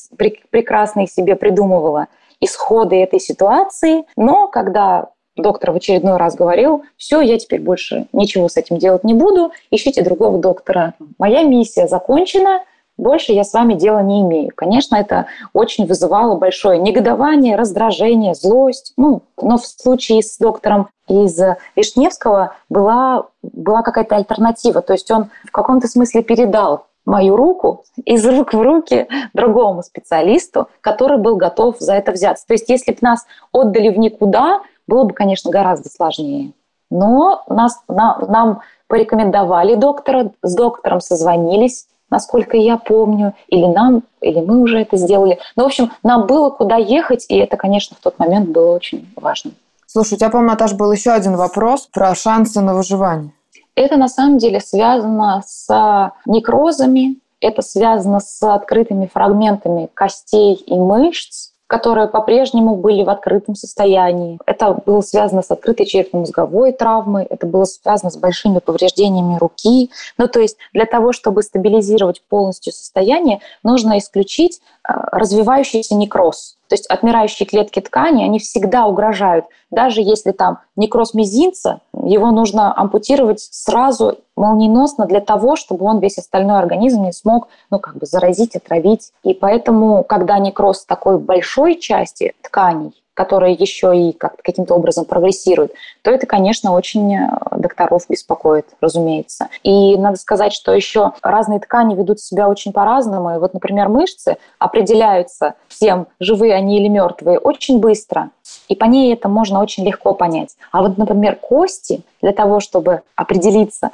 [0.51, 2.09] прекрасные себе придумывала
[2.41, 8.49] исходы этой ситуации, но когда доктор в очередной раз говорил, все, я теперь больше ничего
[8.49, 10.95] с этим делать не буду, ищите другого доктора.
[11.19, 12.63] Моя миссия закончена,
[12.97, 14.51] больше я с вами дела не имею.
[14.55, 18.93] Конечно, это очень вызывало большое негодование, раздражение, злость.
[18.97, 21.39] Ну, но в случае с доктором из
[21.77, 24.81] Вишневского была, была какая-то альтернатива.
[24.81, 30.69] То есть он в каком-то смысле передал мою руку из рук в руки другому специалисту,
[30.81, 32.47] который был готов за это взяться.
[32.47, 36.53] То есть если бы нас отдали в никуда, было бы, конечно, гораздо сложнее.
[36.91, 44.41] Но нас, на, нам порекомендовали доктора, с доктором созвонились, насколько я помню, или нам, или
[44.41, 45.39] мы уже это сделали.
[45.57, 49.13] Ну, в общем, нам было куда ехать, и это, конечно, в тот момент было очень
[49.17, 49.51] важно.
[49.87, 53.33] Слушай, у тебя, по-моему, Наташ, был еще один вопрос про шансы на выживание.
[53.75, 61.51] Это на самом деле связано с некрозами, это связано с открытыми фрагментами костей и мышц,
[61.67, 64.39] которые по-прежнему были в открытом состоянии.
[64.47, 69.91] Это было связано с открытой черепно-мозговой травмой, это было связано с большими повреждениями руки.
[70.19, 76.57] Ну, то есть для того, чтобы стабилизировать полностью состояние, нужно исключить развивающийся некроз.
[76.69, 79.47] То есть отмирающие клетки ткани, они всегда угрожают.
[79.71, 86.19] Даже если там некроз мизинца, его нужно ампутировать сразу молниеносно для того, чтобы он весь
[86.19, 89.13] остальной организм не смог ну, как бы заразить, отравить.
[89.23, 95.73] И поэтому, когда некроз такой большой части тканей, которые еще и как каким-то образом прогрессируют,
[96.03, 99.49] то это, конечно, очень э, докторов беспокоит, разумеется.
[99.63, 103.35] И надо сказать, что еще разные ткани ведут себя очень по-разному.
[103.35, 108.31] И вот, например, мышцы определяются всем, живые они или мертвые, очень быстро.
[108.69, 110.57] И по ней это можно очень легко понять.
[110.73, 113.91] А вот, например, кости, для того, чтобы определиться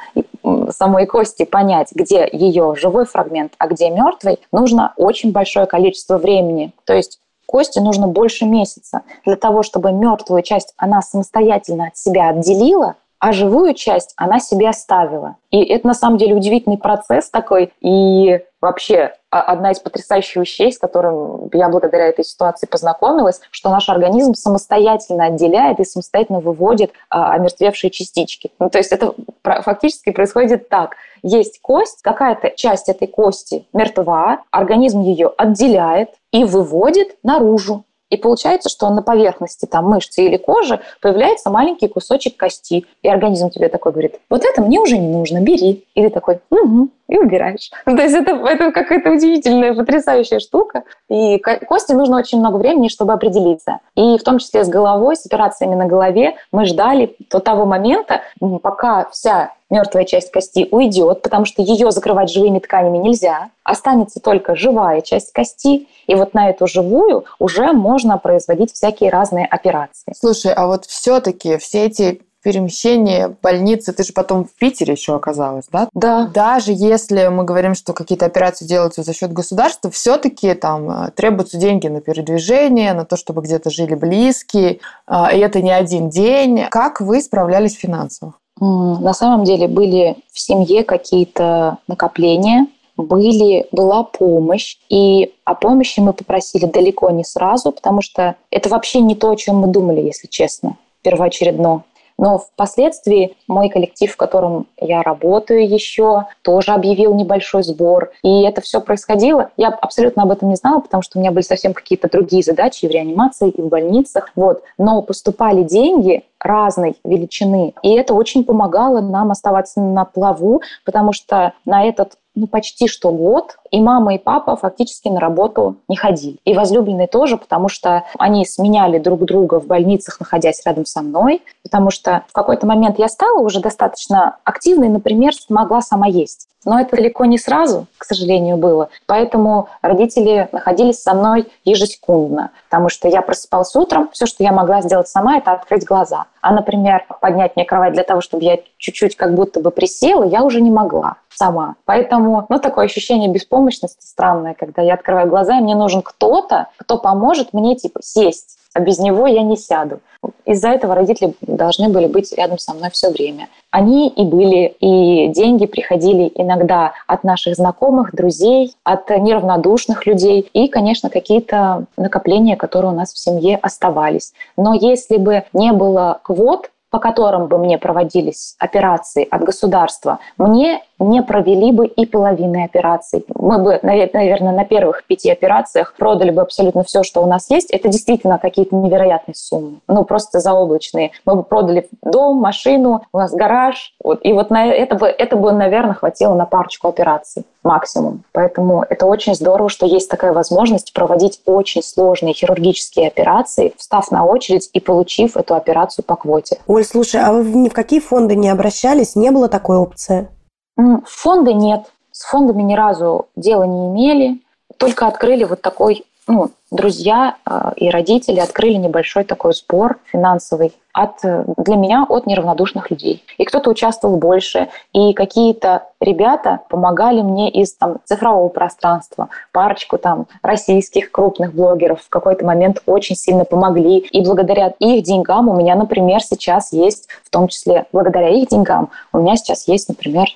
[0.70, 6.72] самой кости, понять, где ее живой фрагмент, а где мертвый, нужно очень большое количество времени.
[6.84, 7.18] То есть
[7.50, 13.32] кости нужно больше месяца для того, чтобы мертвую часть она самостоятельно от себя отделила, а
[13.32, 15.34] живую часть она себе оставила.
[15.50, 17.72] И это на самом деле удивительный процесс такой.
[17.80, 23.88] И вообще одна из потрясающих вещей, с которым я благодаря этой ситуации познакомилась, что наш
[23.88, 28.50] организм самостоятельно отделяет и самостоятельно выводит а, омертвевшие частички.
[28.58, 30.96] Ну, то есть это фактически происходит так.
[31.22, 37.84] Есть кость, какая-то часть этой кости мертва, организм ее отделяет и выводит наружу.
[38.10, 42.86] И получается, что на поверхности там мышцы или кожи появляется маленький кусочек кости.
[43.02, 45.84] И организм тебе такой говорит, вот это мне уже не нужно, бери.
[45.94, 47.70] И ты такой, угу, и убираешь.
[47.84, 50.84] То есть это, это какая-то удивительная, потрясающая штука.
[51.08, 53.80] И кости нужно очень много времени, чтобы определиться.
[53.96, 58.22] И в том числе с головой, с операциями на голове мы ждали до того момента,
[58.62, 63.50] пока вся мертвая часть кости уйдет, потому что ее закрывать живыми тканями нельзя.
[63.62, 69.46] Останется только живая часть кости, и вот на эту живую уже можно производить всякие разные
[69.46, 70.12] операции.
[70.18, 75.66] Слушай, а вот все-таки все эти перемещение больницы, ты же потом в Питере еще оказалась,
[75.70, 75.88] да?
[75.94, 76.30] Да.
[76.32, 81.58] Даже если мы говорим, что какие-то операции делаются за счет государства, все-таки там э, требуются
[81.58, 86.62] деньги на передвижение, на то, чтобы где-то жили близкие, а, и это не один день.
[86.70, 88.34] Как вы справлялись финансово?
[88.60, 96.12] На самом деле были в семье какие-то накопления, были, была помощь, и о помощи мы
[96.12, 100.26] попросили далеко не сразу, потому что это вообще не то, о чем мы думали, если
[100.26, 101.84] честно, первоочередно.
[102.20, 108.10] Но впоследствии мой коллектив, в котором я работаю еще, тоже объявил небольшой сбор.
[108.22, 109.48] И это все происходило.
[109.56, 112.84] Я абсолютно об этом не знала, потому что у меня были совсем какие-то другие задачи
[112.84, 114.28] и в реанимации, и в больницах.
[114.36, 114.62] Вот.
[114.76, 117.72] Но поступали деньги разной величины.
[117.82, 123.10] И это очень помогало нам оставаться на плаву, потому что на этот ну, почти что
[123.10, 126.38] год, и мама, и папа фактически на работу не ходили.
[126.44, 131.42] И возлюбленные тоже, потому что они сменяли друг друга в больницах, находясь рядом со мной,
[131.62, 136.49] потому что в какой-то момент я стала уже достаточно активной, например, могла сама есть.
[136.64, 138.90] Но это далеко не сразу, к сожалению, было.
[139.06, 144.82] Поэтому родители находились со мной ежесекундно, потому что я просыпалась утром, все, что я могла
[144.82, 146.26] сделать сама, это открыть глаза.
[146.42, 150.42] А, например, поднять мне кровать для того, чтобы я чуть-чуть как будто бы присела, я
[150.42, 151.76] уже не могла сама.
[151.84, 156.98] Поэтому, ну, такое ощущение беспомощности странное, когда я открываю глаза, и мне нужен кто-то, кто
[156.98, 160.00] поможет мне, типа, сесть а без него я не сяду.
[160.44, 163.48] Из-за этого родители должны были быть рядом со мной все время.
[163.70, 170.68] Они и были, и деньги приходили иногда от наших знакомых, друзей, от неравнодушных людей, и,
[170.68, 174.32] конечно, какие-то накопления, которые у нас в семье оставались.
[174.56, 180.82] Но если бы не было квот, по которым бы мне проводились операции от государства, мне
[181.00, 183.24] не провели бы и половины операций.
[183.34, 187.70] Мы бы, наверное, на первых пяти операциях продали бы абсолютно все, что у нас есть.
[187.70, 189.80] Это действительно какие-то невероятные суммы.
[189.88, 191.10] Ну, просто заоблачные.
[191.24, 193.94] Мы бы продали дом, машину, у нас гараж.
[194.04, 194.20] Вот.
[194.22, 198.22] И вот на это бы, это бы, наверное, хватило на парочку операций максимум.
[198.32, 204.24] Поэтому это очень здорово, что есть такая возможность проводить очень сложные хирургические операции, встав на
[204.24, 206.58] очередь и получив эту операцию по квоте.
[206.66, 209.16] Оль, слушай, а вы ни в какие фонды не обращались?
[209.16, 210.28] Не было такой опции?
[210.76, 211.92] Фонды нет.
[212.12, 214.40] С фондами ни разу дела не имели.
[214.76, 221.20] Только открыли вот такой ну, друзья э, и родители открыли небольшой такой сбор финансовый от,
[221.22, 223.24] для меня от неравнодушных людей.
[223.38, 229.28] И кто-то участвовал больше, и какие-то ребята помогали мне из там, цифрового пространства.
[229.52, 233.98] Парочку там российских крупных блогеров в какой-то момент очень сильно помогли.
[233.98, 238.90] И благодаря их деньгам у меня, например, сейчас есть, в том числе благодаря их деньгам,
[239.12, 240.26] у меня сейчас есть, например,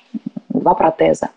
[0.49, 1.29] два протеза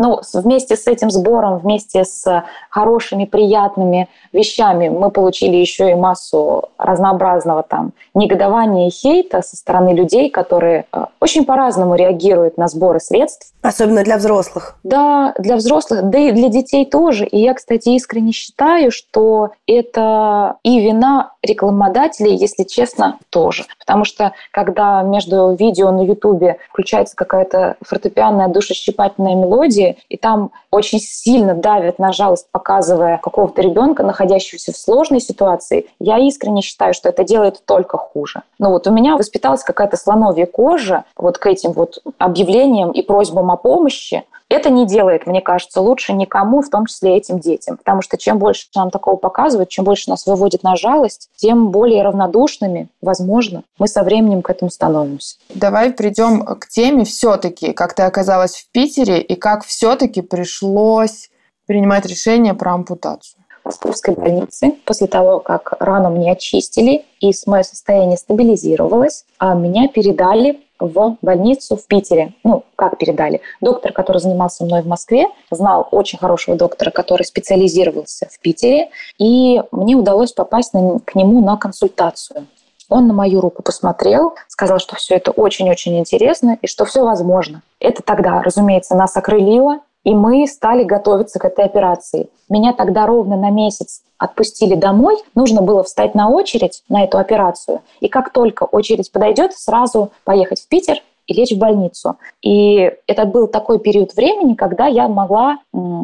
[0.00, 6.70] ну, вместе с этим сбором, вместе с хорошими, приятными вещами мы получили еще и массу
[6.78, 12.98] разнообразного там негодования и хейта со стороны людей, которые э, очень по-разному реагируют на сборы
[12.98, 13.52] средств.
[13.60, 14.76] Особенно для взрослых.
[14.84, 17.26] Да, для взрослых, да и для детей тоже.
[17.26, 23.64] И я, кстати, искренне считаю, что это и вина рекламодателей, если честно, тоже.
[23.78, 31.00] Потому что когда между видео на Ютубе включается какая-то фортепианная душещипательная мелодия, и там очень
[31.00, 37.08] сильно давят на жалость, показывая какого-то ребенка, находящегося в сложной ситуации, я искренне считаю, что
[37.08, 38.42] это делает только хуже.
[38.58, 43.50] Ну вот у меня воспиталась какая-то слоновья кожа вот к этим вот объявлениям и просьбам
[43.50, 47.76] о помощи, это не делает, мне кажется, лучше никому, в том числе этим детям.
[47.76, 52.02] Потому что чем больше нам такого показывают, чем больше нас выводит на жалость, тем более
[52.02, 55.36] равнодушными, возможно, мы со временем к этому становимся.
[55.54, 61.30] Давай придем к теме все-таки, как ты оказалась в Питере и как все-таки пришлось
[61.66, 63.40] принимать решение про ампутацию.
[63.62, 69.86] В Московской больнице, после того, как рану мне очистили и мое состояние стабилизировалось, а меня
[69.86, 72.34] передали в больницу в Питере.
[72.44, 73.40] Ну, как передали?
[73.60, 79.62] Доктор, который занимался мной в Москве, знал очень хорошего доктора, который специализировался в Питере, и
[79.70, 82.46] мне удалось попасть на, к нему на консультацию.
[82.88, 87.62] Он на мою руку посмотрел, сказал, что все это очень-очень интересно и что все возможно.
[87.78, 92.28] Это тогда, разумеется, нас окрылило, и мы стали готовиться к этой операции.
[92.48, 95.16] Меня тогда ровно на месяц отпустили домой.
[95.34, 97.80] Нужно было встать на очередь на эту операцию.
[98.00, 102.16] И как только очередь подойдет, сразу поехать в Питер и лечь в больницу.
[102.42, 105.58] И это был такой период времени, когда я могла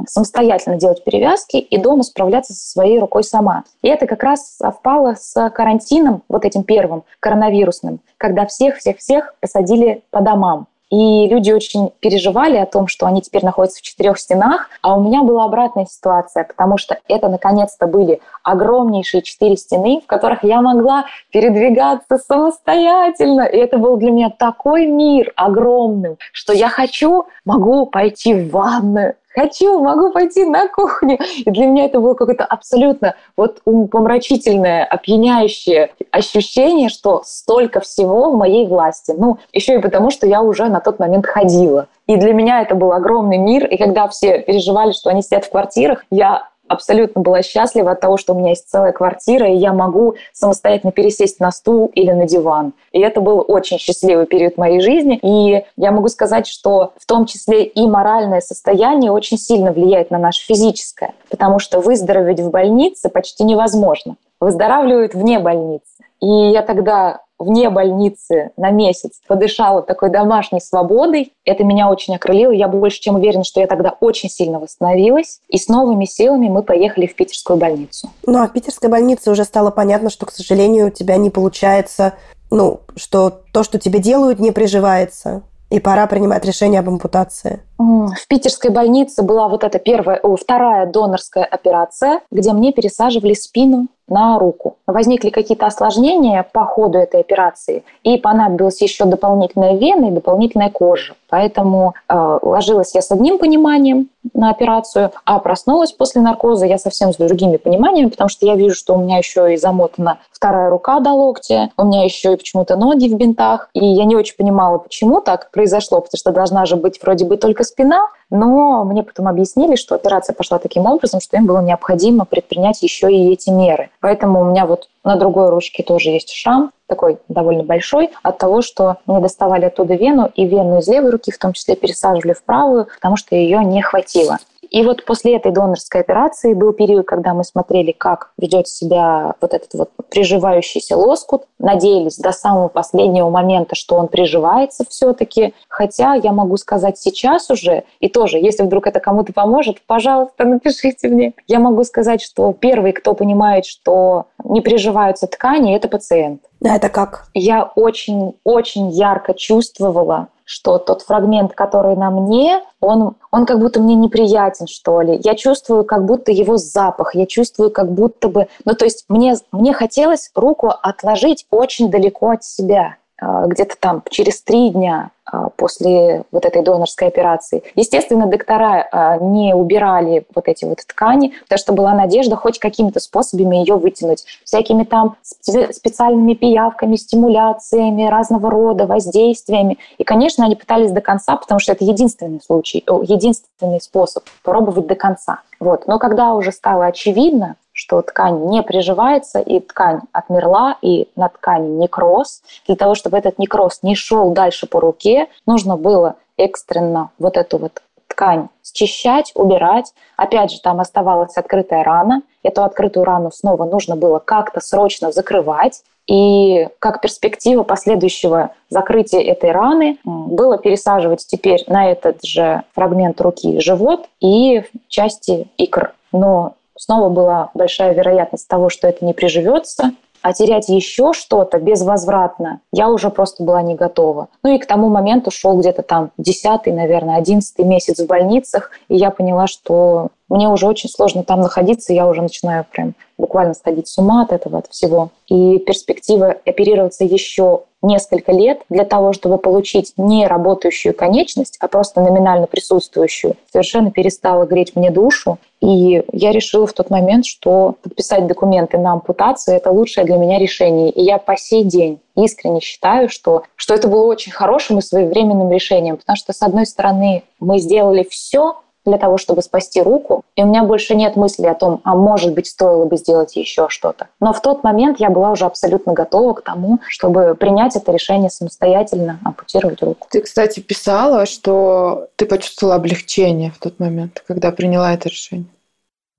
[0.07, 3.65] самостоятельно делать перевязки и дома справляться со своей рукой сама.
[3.83, 10.21] И это как раз совпало с карантином, вот этим первым, коронавирусным, когда всех-всех-всех посадили по
[10.21, 10.69] домам.
[10.91, 15.03] И люди очень переживали о том, что они теперь находятся в четырех стенах, а у
[15.03, 20.61] меня была обратная ситуация, потому что это наконец-то были огромнейшие четыре стены, в которых я
[20.61, 23.43] могла передвигаться самостоятельно.
[23.43, 29.17] И это был для меня такой мир огромным, что я хочу, могу пойти в ванную,
[29.37, 31.19] хочу, могу пойти на кухню.
[31.39, 38.37] И для меня это было какое-то абсолютно вот умопомрачительное, опьяняющее ощущение, что столько всего в
[38.37, 39.15] моей власти.
[39.17, 41.89] Ну, еще и потому, что я уже на тот момент ходила.
[42.07, 43.67] И для меня это был огромный мир.
[43.67, 48.17] И когда все переживали, что они сидят в квартирах, я абсолютно была счастлива от того,
[48.17, 52.27] что у меня есть целая квартира, и я могу самостоятельно пересесть на стул или на
[52.27, 52.73] диван.
[52.93, 55.19] И это был очень счастливый период моей жизни.
[55.23, 60.19] И я могу сказать, что в том числе и моральное состояние очень сильно влияет на
[60.19, 64.17] наше физическое, потому что выздороветь в больнице почти невозможно.
[64.41, 65.96] Выздоравливают вне больницы.
[66.21, 71.33] И я тогда вне больницы на месяц подышала такой домашней свободой.
[71.45, 72.51] Это меня очень окрылило.
[72.51, 75.41] Я больше чем уверена, что я тогда очень сильно восстановилась.
[75.49, 78.11] И с новыми силами мы поехали в питерскую больницу.
[78.27, 82.15] Ну, а в питерской больнице уже стало понятно, что, к сожалению, у тебя не получается,
[82.51, 85.43] ну, что то, что тебе делают, не приживается.
[85.69, 87.61] И пора принимать решение об ампутации.
[87.77, 93.89] В питерской больнице была вот эта первая, о, вторая донорская операция, где мне пересаживали спину
[94.09, 94.77] на руку.
[94.87, 101.15] Возникли какие-то осложнения по ходу этой операции, и понадобилась еще дополнительная вена и дополнительная кожа.
[101.29, 107.13] Поэтому э, ложилась я с одним пониманием на операцию, а проснулась после наркоза я совсем
[107.13, 111.01] с другими пониманиями, потому что я вижу, что у меня еще и замотана вторая рука
[111.01, 114.79] до локтя, у меня еще и почему-то ноги в бинтах, и я не очень понимала,
[114.79, 119.29] почему так произошло, потому что должна же быть вроде бы только спина, но мне потом
[119.29, 123.91] объяснили, что операция пошла таким образом, что им было необходимо предпринять еще и эти меры.
[124.01, 128.63] Поэтому у меня вот на другой ручке тоже есть шрам, такой довольно большой, от того,
[128.63, 132.43] что мне доставали оттуда вену, и вену из левой руки в том числе пересаживали в
[132.43, 134.39] правую, потому что ее не хватило.
[134.71, 139.55] И вот после этой донорской операции был период, когда мы смотрели, как ведет себя вот
[139.55, 141.45] этот вот приживающийся лоскут.
[141.59, 145.55] Надеялись до самого последнего момента, что он приживается все-таки.
[145.69, 151.09] Хотя я могу сказать сейчас уже, и тоже, если вдруг это кому-то поможет, пожалуйста, напишите
[151.09, 151.35] мне.
[151.47, 156.43] Я могу сказать, что первый, кто понимает, что не приживаются ткани, это пациент.
[156.65, 157.27] А это как?
[157.35, 163.97] Я очень-очень ярко чувствовала, что тот фрагмент, который на мне, он, он как будто мне
[163.97, 165.21] неприятен, что ли.
[165.25, 168.47] Я чувствую как будто его запах, я чувствую как будто бы...
[168.65, 172.95] Ну, то есть мне, мне хотелось руку отложить очень далеко от себя.
[173.21, 175.11] А, где-то там через три дня
[175.57, 177.63] после вот этой донорской операции.
[177.75, 183.01] Естественно, доктора а, не убирали вот эти вот ткани, потому что была надежда хоть какими-то
[183.01, 184.25] способами ее вытянуть.
[184.45, 189.79] Всякими там специальными пиявками, стимуляциями, разного рода воздействиями.
[189.99, 194.95] И, конечно, они пытались до конца, потому что это единственный случай, единственный способ попробовать до
[194.95, 195.41] конца.
[195.59, 195.87] Вот.
[195.87, 201.69] Но когда уже стало очевидно, что ткань не приживается, и ткань отмерла, и на ткани
[201.69, 202.43] некроз.
[202.67, 207.59] Для того, чтобы этот некроз не шел дальше по руке, нужно было экстренно вот эту
[207.59, 209.93] вот ткань счищать, убирать.
[210.17, 212.23] Опять же, там оставалась открытая рана.
[212.43, 215.83] Эту открытую рану снова нужно было как-то срочно закрывать.
[216.07, 223.61] И как перспектива последующего закрытия этой раны было пересаживать теперь на этот же фрагмент руки
[223.61, 225.93] живот и части икр.
[226.13, 232.61] Но снова была большая вероятность того, что это не приживется, а терять еще что-то безвозвратно
[232.73, 234.29] я уже просто была не готова.
[234.43, 238.97] Ну и к тому моменту шел где-то там десятый, наверное, одиннадцатый месяц в больницах, и
[238.97, 243.89] я поняла, что мне уже очень сложно там находиться, я уже начинаю прям буквально сходить
[243.89, 245.11] с ума от этого, от всего.
[245.29, 252.01] И перспектива оперироваться еще несколько лет для того, чтобы получить не работающую конечность, а просто
[252.01, 255.39] номинально присутствующую, совершенно перестала греть мне душу.
[255.61, 260.39] И я решила в тот момент, что подписать документы на ампутацию– это лучшее для меня
[260.39, 260.91] решение.
[260.91, 265.51] И я по сей день искренне считаю, что, что это было очень хорошим и своевременным
[265.51, 268.57] решением, потому что, с одной стороны, мы сделали все,
[268.87, 270.23] для того, чтобы спасти руку.
[270.37, 273.69] И у меня больше нет мысли о том, а может быть, стоило бы сделать еще
[273.69, 274.09] что-то.
[274.21, 278.31] Но в тот момент я была уже абсолютно готова к тому, чтобы принять это решение
[278.31, 280.07] самостоятельно, ампутировать руку.
[280.11, 285.49] Ты, кстати, писала, что ты почувствовала облегчение в тот момент, когда приняла это решение.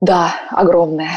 [0.02, 1.12] Да, огромное.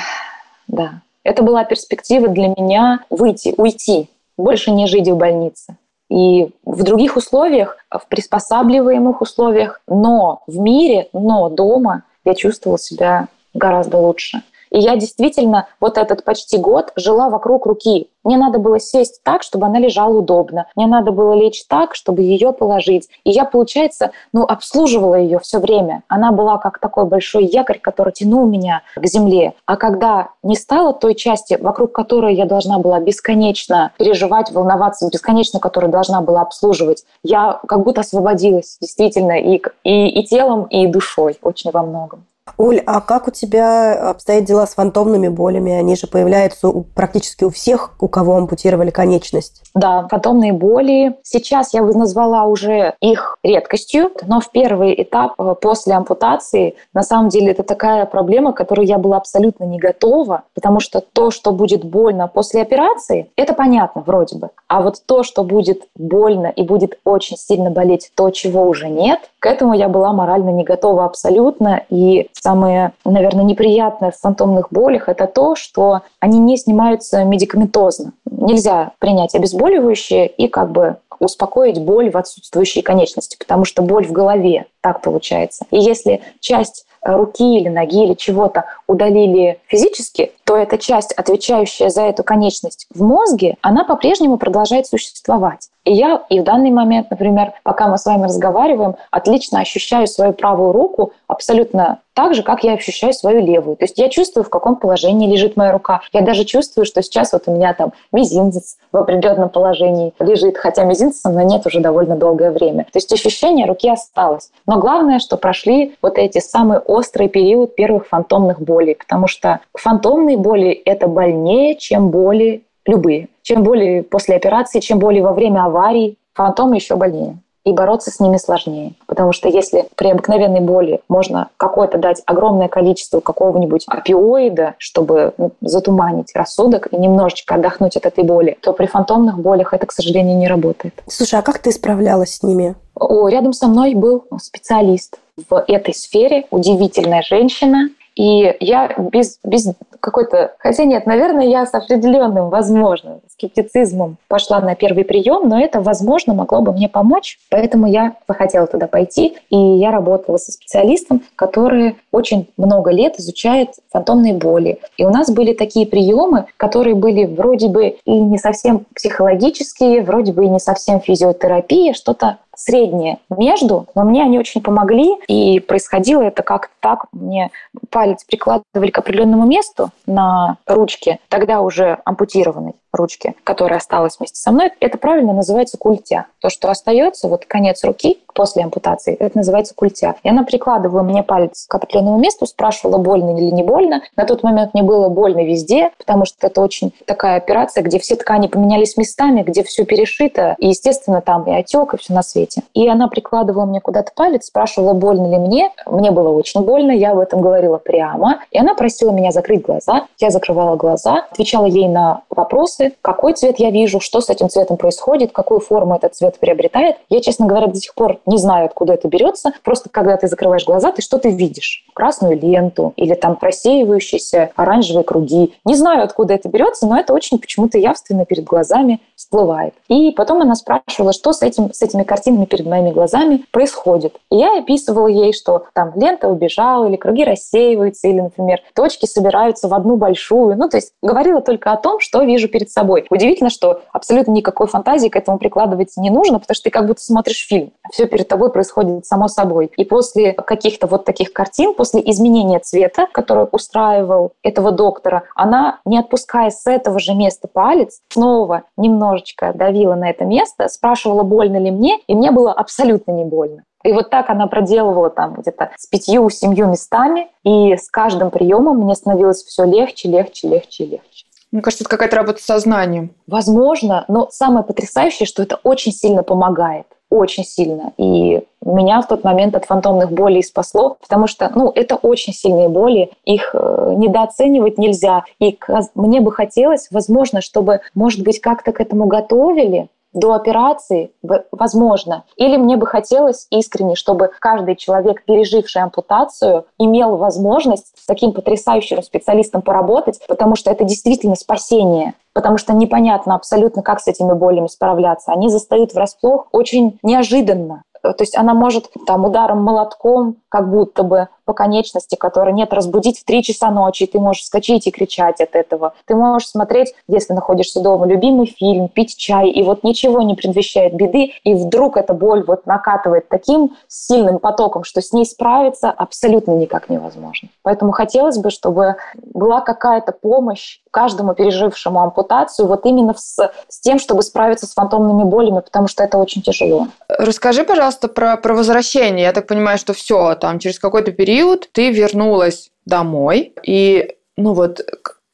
[0.69, 1.03] Да.
[1.23, 5.77] Это была перспектива для меня выйти, уйти, больше не жить в больнице.
[6.11, 13.29] И в других условиях, в приспосабливаемых условиях, но в мире, но дома я чувствовала себя
[13.55, 14.43] гораздо лучше.
[14.71, 18.09] И я действительно вот этот почти год жила вокруг руки.
[18.23, 20.67] Мне надо было сесть так, чтобы она лежала удобно.
[20.77, 23.09] Мне надо было лечь так, чтобы ее положить.
[23.25, 26.03] И я, получается, ну, обслуживала ее все время.
[26.09, 29.55] Она была как такой большой якорь, который тянул меня к земле.
[29.65, 35.59] А когда не стало той части, вокруг которой я должна была бесконечно переживать, волноваться, бесконечно
[35.59, 41.39] которую должна была обслуживать, я как будто освободилась действительно и, и, и телом, и душой
[41.43, 42.25] очень во многом.
[42.57, 45.73] Оль, а как у тебя обстоят дела с фантомными болями?
[45.73, 49.63] Они же появляются у, практически у всех, у кого ампутировали конечность.
[49.75, 51.17] Да, фантомные боли.
[51.23, 57.29] Сейчас я назвала уже их редкостью, но в первый этап э, после ампутации на самом
[57.29, 61.53] деле это такая проблема, к которой я была абсолютно не готова, потому что то, что
[61.53, 64.51] будет больно после операции, это понятно вроде бы.
[64.69, 69.21] А вот то, что будет больно и будет очень сильно болеть то, чего уже нет,
[69.41, 71.83] к этому я была морально не готова абсолютно.
[71.89, 78.13] И самое, наверное, неприятное в фантомных болях– это то, что они не снимаются медикаментозно.
[78.31, 84.13] Нельзя принять обезболивающее и как бы успокоить боль в отсутствующей конечности, потому что боль в
[84.13, 85.67] голове, так получается.
[85.71, 92.03] И если часть руки или ноги или чего-то удалили физически, то эта часть, отвечающая за
[92.03, 95.71] эту конечность в мозге, она по-прежнему продолжает существовать.
[95.85, 100.33] И я и в данный момент, например, пока мы с вами разговариваем, отлично ощущаю свою
[100.33, 103.77] правую руку абсолютно так же, как я ощущаю свою левую.
[103.77, 106.03] То есть я чувствую, в каком положении лежит моя рука.
[106.13, 110.85] Я даже чувствую, что сейчас вот у меня там мизинец в определенном положении лежит, хотя
[110.85, 112.85] мизинца на нет уже довольно долгое время.
[112.85, 114.51] То есть ощущение руки осталось.
[114.67, 120.37] Но главное, что прошли вот эти самые острый период первых фантомных болей, потому что фантомные
[120.43, 123.29] боли– это больнее, чем боли любые.
[123.43, 127.39] Чем боли после операции, чем боли во время аварий, фантомы еще больнее.
[127.65, 128.95] и бороться с ними сложнее.
[129.07, 135.53] Потому что если при обыкновенной боли можно какое-то дать огромное количество какого-нибудь опиоида, чтобы ну,
[135.61, 140.39] затуманить рассудок и немножечко отдохнуть от этой боли, то при фантомных болях это, к сожалению,
[140.39, 140.95] не работает.
[141.07, 142.75] Слушай, а как ты справлялась с ними?
[142.95, 145.19] О, рядом со мной был специалист
[145.49, 149.69] в этой сфере, удивительная женщина, и я без, без
[150.01, 150.55] какой-то...
[150.59, 156.35] Хотя нет, наверное, я с определенным, возможно, скептицизмом пошла на первый прием, но это, возможно,
[156.35, 157.39] могло бы мне помочь.
[157.51, 159.37] Поэтому я захотела туда пойти.
[159.51, 164.81] И я работала со специалистом, который очень много лет изучает фантомные боли.
[164.97, 170.33] И у нас были такие приемы, которые были вроде бы и не совсем психологические, вроде
[170.33, 176.23] бы и не совсем физиотерапия, что-то среднее между, но мне они очень помогли, и происходило
[176.23, 177.07] это как так.
[177.13, 177.51] Мне
[177.91, 184.51] палец прикладывали к определенному месту на ручке, тогда уже ампутированной ручки, которая осталась вместе со
[184.51, 186.27] мной, это правильно называется культя.
[186.41, 190.15] То, что остается, вот конец руки после ампутации, это называется культя.
[190.23, 194.03] И она прикладывала мне палец к определенному месту, спрашивала, больно или не больно.
[194.17, 198.17] На тот момент мне было больно везде, потому что это очень такая операция, где все
[198.17, 202.63] ткани поменялись местами, где все перешито, и, естественно, там и отек, и все на свете.
[202.75, 205.71] И она прикладывала мне куда-то палец, спрашивала, больно ли мне.
[205.87, 208.41] Мне было очень больно, я об этом говорила прямо.
[208.51, 210.07] И она просила меня закрыть глаза.
[210.19, 214.77] Я закрывала глаза, отвечала ей на вопросы, какой цвет я вижу, что с этим цветом
[214.77, 216.97] происходит, какую форму этот цвет приобретает.
[217.09, 219.53] Я, честно говоря, до сих пор не знаю, откуда это берется.
[219.63, 221.85] Просто когда ты закрываешь глаза, ты что-то видишь.
[221.95, 225.55] Красную ленту или там просеивающиеся оранжевые круги.
[225.65, 229.75] Не знаю, откуда это берется, но это очень почему-то явственно перед глазами всплывает.
[229.89, 234.17] И потом она спрашивала, что с, этим, с этими картинами перед моими глазами происходит.
[234.31, 239.69] И я описывала ей, что там лента убежала, или круги рассеиваются, или, например, точки собираются
[239.69, 240.57] в одну большую.
[240.57, 243.07] Ну, то есть говорила только о том, что вижу перед собой.
[243.11, 247.03] Удивительно, что абсолютно никакой фантазии к этому прикладывать не нужно, потому что ты как будто
[247.03, 247.73] смотришь фильм.
[247.91, 249.71] Все перед тобой происходит само собой.
[249.77, 255.99] И после каких-то вот таких картин, после изменения цвета, который устраивал этого доктора, она, не
[255.99, 261.71] отпуская с этого же места палец, снова немножечко давила на это место, спрашивала, больно ли
[261.71, 263.65] мне, и мне было абсолютно не больно.
[263.83, 268.95] И вот так она проделывала там где-то с пятью-семью местами, и с каждым приемом мне
[268.95, 271.27] становилось все легче, легче, легче, легче.
[271.53, 273.11] Мне кажется, это какая-то работа с сознанием.
[273.27, 276.87] Возможно, но самое потрясающее, что это очень сильно помогает.
[277.11, 277.93] Очень сильно.
[277.97, 282.69] И меня в тот момент от фантомных болей спасло, потому что, ну, это очень сильные
[282.69, 285.25] боли, их э, недооценивать нельзя.
[285.41, 285.59] И
[285.97, 291.13] мне бы хотелось, возможно, чтобы, может быть, как-то к этому готовили, до операции,
[291.53, 292.25] возможно.
[292.37, 299.03] Или мне бы хотелось искренне, чтобы каждый человек, переживший ампутацию, имел возможность с таким потрясающим
[299.03, 304.69] специалистом поработать, потому что это действительно спасение потому что непонятно абсолютно, как с этими болями
[304.69, 305.33] справляться.
[305.33, 307.83] Они застают врасплох очень неожиданно.
[308.03, 313.19] То есть она может там ударом молотком как будто бы по конечности, которой нет, разбудить
[313.19, 315.95] в 3 часа ночи, и ты можешь вскочить и кричать от этого.
[316.07, 320.95] Ты можешь смотреть, если находишься дома, любимый фильм, пить чай, и вот ничего не предвещает
[320.95, 326.53] беды, и вдруг эта боль вот накатывает таким сильным потоком, что с ней справиться абсолютно
[326.53, 327.49] никак невозможно.
[327.63, 328.95] Поэтому хотелось бы, чтобы
[329.35, 335.25] была какая-то помощь каждому пережившему ампутацию вот именно с, с тем, чтобы справиться с фантомными
[335.25, 336.87] болями, потому что это очень тяжело.
[337.09, 339.25] Расскажи, пожалуйста, про, про возвращение.
[339.25, 341.40] Я так понимаю, что все, там через какой-то период
[341.73, 344.81] ты вернулась домой, и ну вот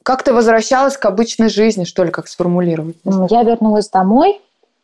[0.03, 2.95] как ты возвращалась к обычной жизни, что ли, как сформулировать?
[3.29, 4.39] Я вернулась домой,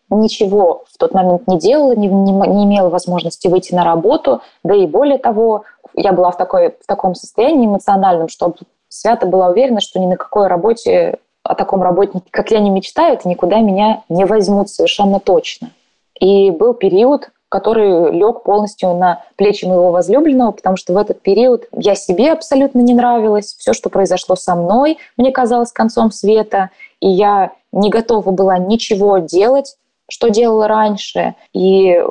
[0.09, 4.75] ничего в тот момент не делала, не, не, не имела возможности выйти на работу, да
[4.75, 5.63] и более того,
[5.95, 8.53] я была в, такой, в таком состоянии эмоциональном, что
[8.89, 13.13] свято была уверена, что ни на какой работе о таком работнике, как я, не мечтаю,
[13.13, 15.71] это никуда меня не возьмут совершенно точно.
[16.19, 21.67] И был период, который лег полностью на плечи моего возлюбленного, потому что в этот период
[21.71, 23.55] я себе абсолютно не нравилась.
[23.59, 29.19] Все, что произошло со мной, мне казалось концом света, и я не готова была ничего
[29.19, 29.75] делать,
[30.09, 31.35] что делала раньше.
[31.53, 32.03] И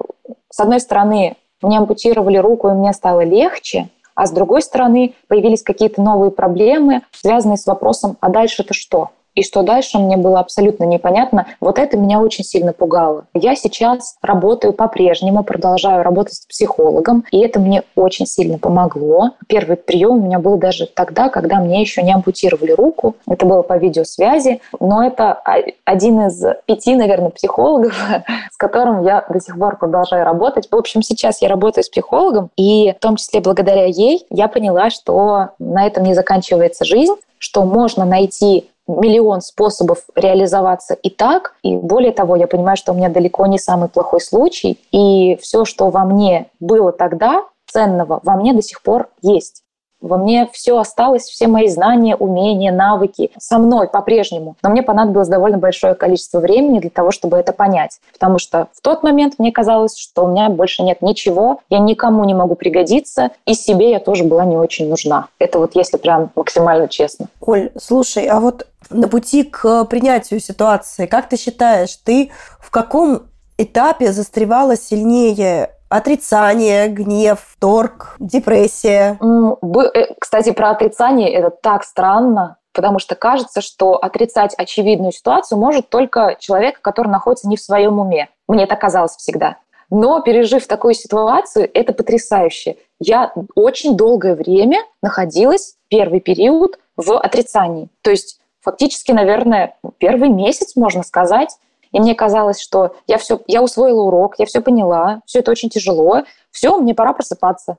[0.49, 5.65] с одной стороны, мне ампутировали руку, и мне стало легче, а с другой стороны, появились
[5.65, 9.11] какие-то новые проблемы, связанные с вопросом, а дальше-то что?
[9.35, 11.47] И что дальше, мне было абсолютно непонятно.
[11.61, 13.27] Вот это меня очень сильно пугало.
[13.35, 19.31] Я сейчас работаю по-прежнему, продолжаю работать с психологом, и это мне очень сильно помогло.
[19.49, 23.17] Первый прием у меня был даже тогда, когда мне еще не ампутировали руку.
[23.27, 25.41] Это было по видеосвязи, но это
[25.85, 27.95] один из пяти, наверное, психологов,
[28.53, 30.69] с которым я до сих пор продолжаю работать.
[30.71, 34.91] В общем, сейчас я работаю с психологом, и в том числе благодаря ей я поняла,
[34.91, 41.55] что на этом не заканчивается жизнь, что можно найти миллион способов реализоваться и так.
[41.63, 44.79] И более того, я понимаю, что у меня далеко не самый плохой случай.
[44.91, 49.62] И все, что во мне было тогда ценного, во мне до сих пор есть.
[50.03, 54.57] Во мне все осталось, все мои знания, умения, навыки со мной по-прежнему.
[54.63, 58.01] Но мне понадобилось довольно большое количество времени для того, чтобы это понять.
[58.13, 62.25] Потому что в тот момент мне казалось, что у меня больше нет ничего, я никому
[62.25, 65.29] не могу пригодиться, и себе я тоже была не очень нужна.
[65.39, 67.27] Это вот если прям максимально честно.
[67.41, 73.23] Оль, слушай, а вот на пути к принятию ситуации, как ты считаешь, ты в каком
[73.57, 79.19] этапе застревала сильнее Отрицание, гнев, торг, депрессия.
[79.21, 85.91] Э, кстати, про отрицание это так странно, потому что кажется, что отрицать очевидную ситуацию может
[85.91, 88.31] только человек, который находится не в своем уме.
[88.49, 89.59] Мне это казалось всегда.
[89.91, 92.79] Но пережив такую ситуацию, это потрясающе.
[92.99, 97.91] Я очень долгое время находилась, первый период, в отрицании.
[98.01, 101.59] То есть фактически, наверное, первый месяц, можно сказать,
[101.93, 105.69] и мне казалось, что я все, я усвоила урок, я все поняла, все это очень
[105.69, 107.77] тяжело, все, мне пора просыпаться.